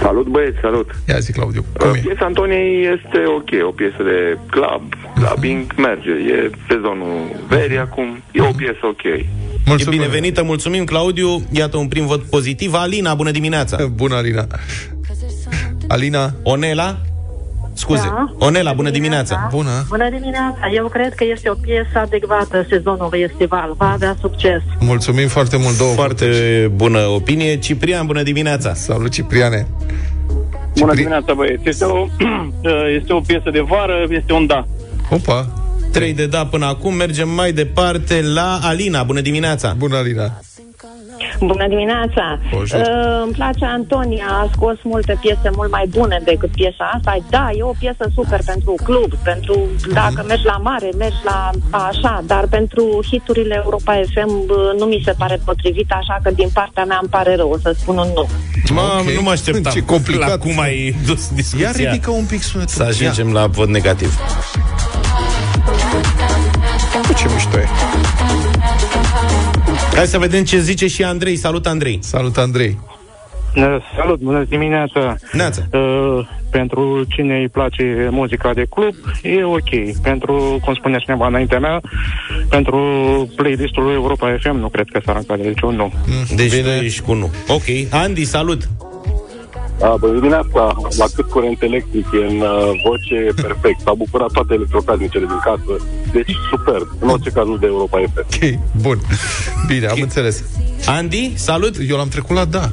[0.00, 0.90] Salut băieți, salut.
[1.08, 2.00] Ia zi, Claudiu, cum Uh, e?
[2.00, 4.82] Piesa Antoniei este ok, o piesă de club,
[5.14, 9.04] clubbing, merge, e sezonul verii acum, e o piesă ok.
[9.04, 11.42] E binevenită, mulțumim, Claudiu.
[11.50, 12.74] Iată un prim vot pozitiv.
[12.74, 13.86] Alina, bună dimineața!
[13.86, 14.46] Bună, Alina.
[15.88, 16.32] Alina?
[16.42, 16.96] Onela?
[17.76, 18.08] Scuze.
[18.08, 18.46] Da.
[18.46, 19.48] Onela, bună dimineața.
[19.50, 19.84] Bună.
[19.88, 20.70] Bună dimineața!
[20.74, 23.74] Eu cred că este o piesă adecvată sezonului estival.
[23.76, 24.62] Va avea succes.
[24.80, 26.26] Mulțumim foarte mult, două Foarte
[26.74, 27.58] bună opinie.
[27.58, 28.74] Ciprian, bună dimineața.
[28.74, 29.66] Salut, Cipriane.
[30.78, 31.68] Bună dimineața, băieți.
[31.68, 32.06] Este o,
[32.98, 34.66] este o piesă de vară, este un da.
[35.10, 35.46] Opa.
[35.92, 36.94] 3 de da până acum.
[36.94, 39.02] Mergem mai departe la Alina.
[39.02, 39.74] Bună dimineața.
[39.78, 40.40] Bună, Alina.
[41.40, 42.38] Bună dimineața!
[42.50, 42.80] Bonjour.
[42.80, 47.16] Uh, îmi place Antonia, a scos multe piese mult mai bune decât piesa asta.
[47.30, 49.56] Da, e o piesă super pentru club, pentru
[49.92, 55.02] dacă mergi la mare, mergi la așa, dar pentru hiturile Europa FM uh, nu mi
[55.04, 58.08] se pare potrivit, așa că din partea mea îmi pare rău o să spun un
[58.14, 58.28] nu.
[58.74, 59.10] Mamă, Ok.
[59.10, 59.72] nu mă așteptam.
[59.72, 60.28] Ce complicat.
[60.28, 61.70] La cum ai dus discuția.
[61.82, 62.74] Ia ridică un pic sunetul.
[62.74, 64.18] Să ajungem la vot negativ.
[67.06, 67.14] Ia.
[67.16, 67.66] Ce mișto e.
[69.96, 71.36] Hai să vedem ce zice și Andrei.
[71.36, 71.98] Salut, Andrei.
[72.02, 72.78] Salut, Andrei.
[73.56, 75.16] Uh, Salut, bună dimineața!
[75.32, 75.62] Neața.
[75.72, 80.00] Uh, pentru cine îi place muzica de club, e ok.
[80.02, 81.80] Pentru, cum spunea cineva înaintea mea,
[82.48, 82.78] pentru
[83.36, 85.92] playlistul Europa FM, nu cred că s-ar încadre, deci un nu.
[86.34, 87.30] Deci tu ești cu nu.
[87.48, 87.62] Ok.
[87.90, 88.68] Andy, salut.
[89.78, 90.76] Da, bună dimineața.
[90.98, 93.80] La cât curent electric e în uh, voce, e perfect.
[93.84, 95.84] S-au bucurat toate electrocasnicele din casă.
[96.12, 96.80] Deci, super.
[97.00, 98.18] În orice caz, nu de Europa FM.
[98.18, 98.98] Ok, bun.
[99.66, 100.42] Bine, am înțeles.
[100.86, 101.74] Andy, salut.
[101.88, 102.70] Eu l-am trecut la da.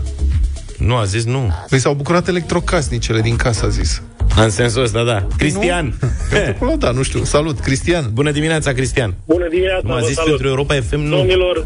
[0.78, 1.49] Nu, a zis nu.
[1.70, 4.01] Păi s-au bucurat electrocasnicele din casă, a zis.
[4.38, 5.26] În sensul ăsta, da.
[5.38, 5.86] Cristian.
[6.01, 7.24] Eu am trecut la da, nu știu.
[7.24, 8.10] Salut, Cristian.
[8.14, 9.14] Bună dimineața, Cristian.
[9.26, 10.30] Bună dimineața, Nu a vă zis salut.
[10.30, 11.16] pentru Europa FM, nu.
[11.16, 11.66] Domnilor,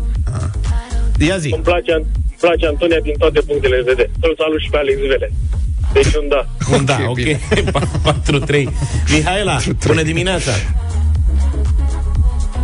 [1.19, 1.51] Ia zi.
[1.53, 2.05] îmi place, îmi
[2.39, 4.09] place Antonia din toate punctele de vedere.
[4.21, 5.29] Îl salut și pe Alex Vele.
[5.93, 6.45] Deci un da.
[6.77, 7.25] Un da, ok.
[8.47, 8.63] 4-3.
[9.13, 9.57] Mihaela,
[9.87, 10.51] bună dimineața.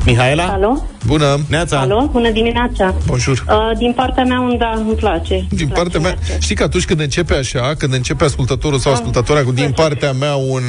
[0.05, 0.43] Mihaela?
[0.43, 0.85] Alo?
[1.05, 1.39] Bună.
[1.49, 1.79] Neața.
[1.79, 2.09] Alo?
[2.11, 2.95] Bună dimineața!
[3.05, 3.43] Bonjour.
[3.49, 5.45] Uh, din partea mea un da, îmi place.
[5.49, 9.51] Din partea mea, știi că atunci când începe așa, când începe ascultătorul sau ascultătoarea cu
[9.51, 10.61] din partea mea un...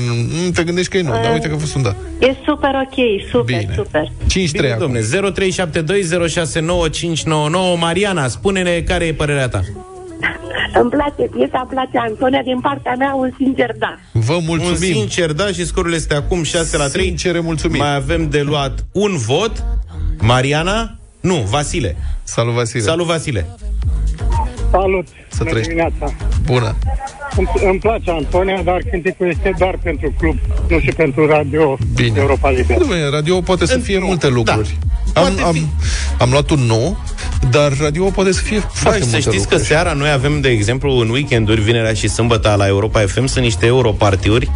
[0.45, 1.95] mm, Te gândești că e nu, dar uite că a fost un da.
[2.19, 2.95] E super ok,
[3.31, 3.73] super, Bine.
[3.77, 4.11] super.
[4.49, 4.79] 5-3 Bine, acum.
[4.79, 5.01] domne,
[7.75, 7.79] 0372069599.
[7.79, 9.61] Mariana, spune-ne care e părerea ta.
[10.81, 13.99] Îmi place piesa, îmi place Antonia, din partea mea un sincer da.
[14.13, 14.79] Vă Un mulțumim.
[14.95, 17.05] sincer da și scorul este acum 6 la 3.
[17.07, 17.79] Sincere mulțumim.
[17.81, 19.65] Mai avem de luat un vot.
[20.21, 20.97] Mariana?
[21.21, 21.97] Nu, Vasile.
[22.23, 22.83] Salut, Vasile.
[22.83, 23.47] Salut, Vasile.
[24.71, 25.07] Salut!
[25.29, 25.73] Să Bună trăiești.
[25.73, 26.15] dimineața!
[26.47, 26.75] Bună.
[27.37, 30.37] Îmi, îmi place Antonia, dar cântecul este doar pentru club,
[30.69, 32.19] nu și pentru radio Bine.
[32.19, 32.81] Europa Liberă.
[32.85, 34.77] Dom'le, radio poate să fie multe lucruri.
[35.13, 35.21] Da.
[35.21, 35.69] Am, am,
[36.19, 36.99] am luat un nu,
[37.51, 39.65] dar radio poate să fie foarte Băi, să multe știți că lucruri.
[39.65, 43.67] seara noi avem, de exemplu, în weekenduri, vinerea și sâmbătă la Europa FM, sunt niște
[43.67, 44.51] europartiuri.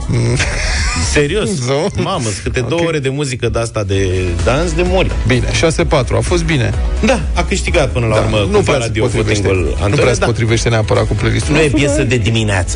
[1.12, 1.50] Serios.
[2.02, 4.08] Mamă, sunt câte două ore de muzică de asta de
[4.44, 5.10] dans de mori.
[5.26, 6.74] Bine, 6-4, a fost bine.
[7.04, 9.82] Da, a câștigat până la Da, urmă nu cumva prea se radio potrivește, votingul nu
[9.84, 10.26] Antonia, prea se da.
[10.26, 12.67] potrivește neapărat cu playlistul Nu e nostru, piesă dar- de dimineață.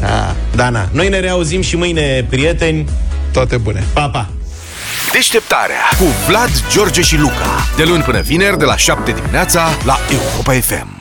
[0.55, 2.88] Dana, noi ne reauzim și mâine, prieteni.
[3.32, 3.84] Toate bune.
[3.93, 4.28] Pa, pa!
[5.12, 7.66] Deșteptarea cu Vlad, George și Luca.
[7.76, 11.01] De luni până vineri, de la 7 dimineața, la Europa FM.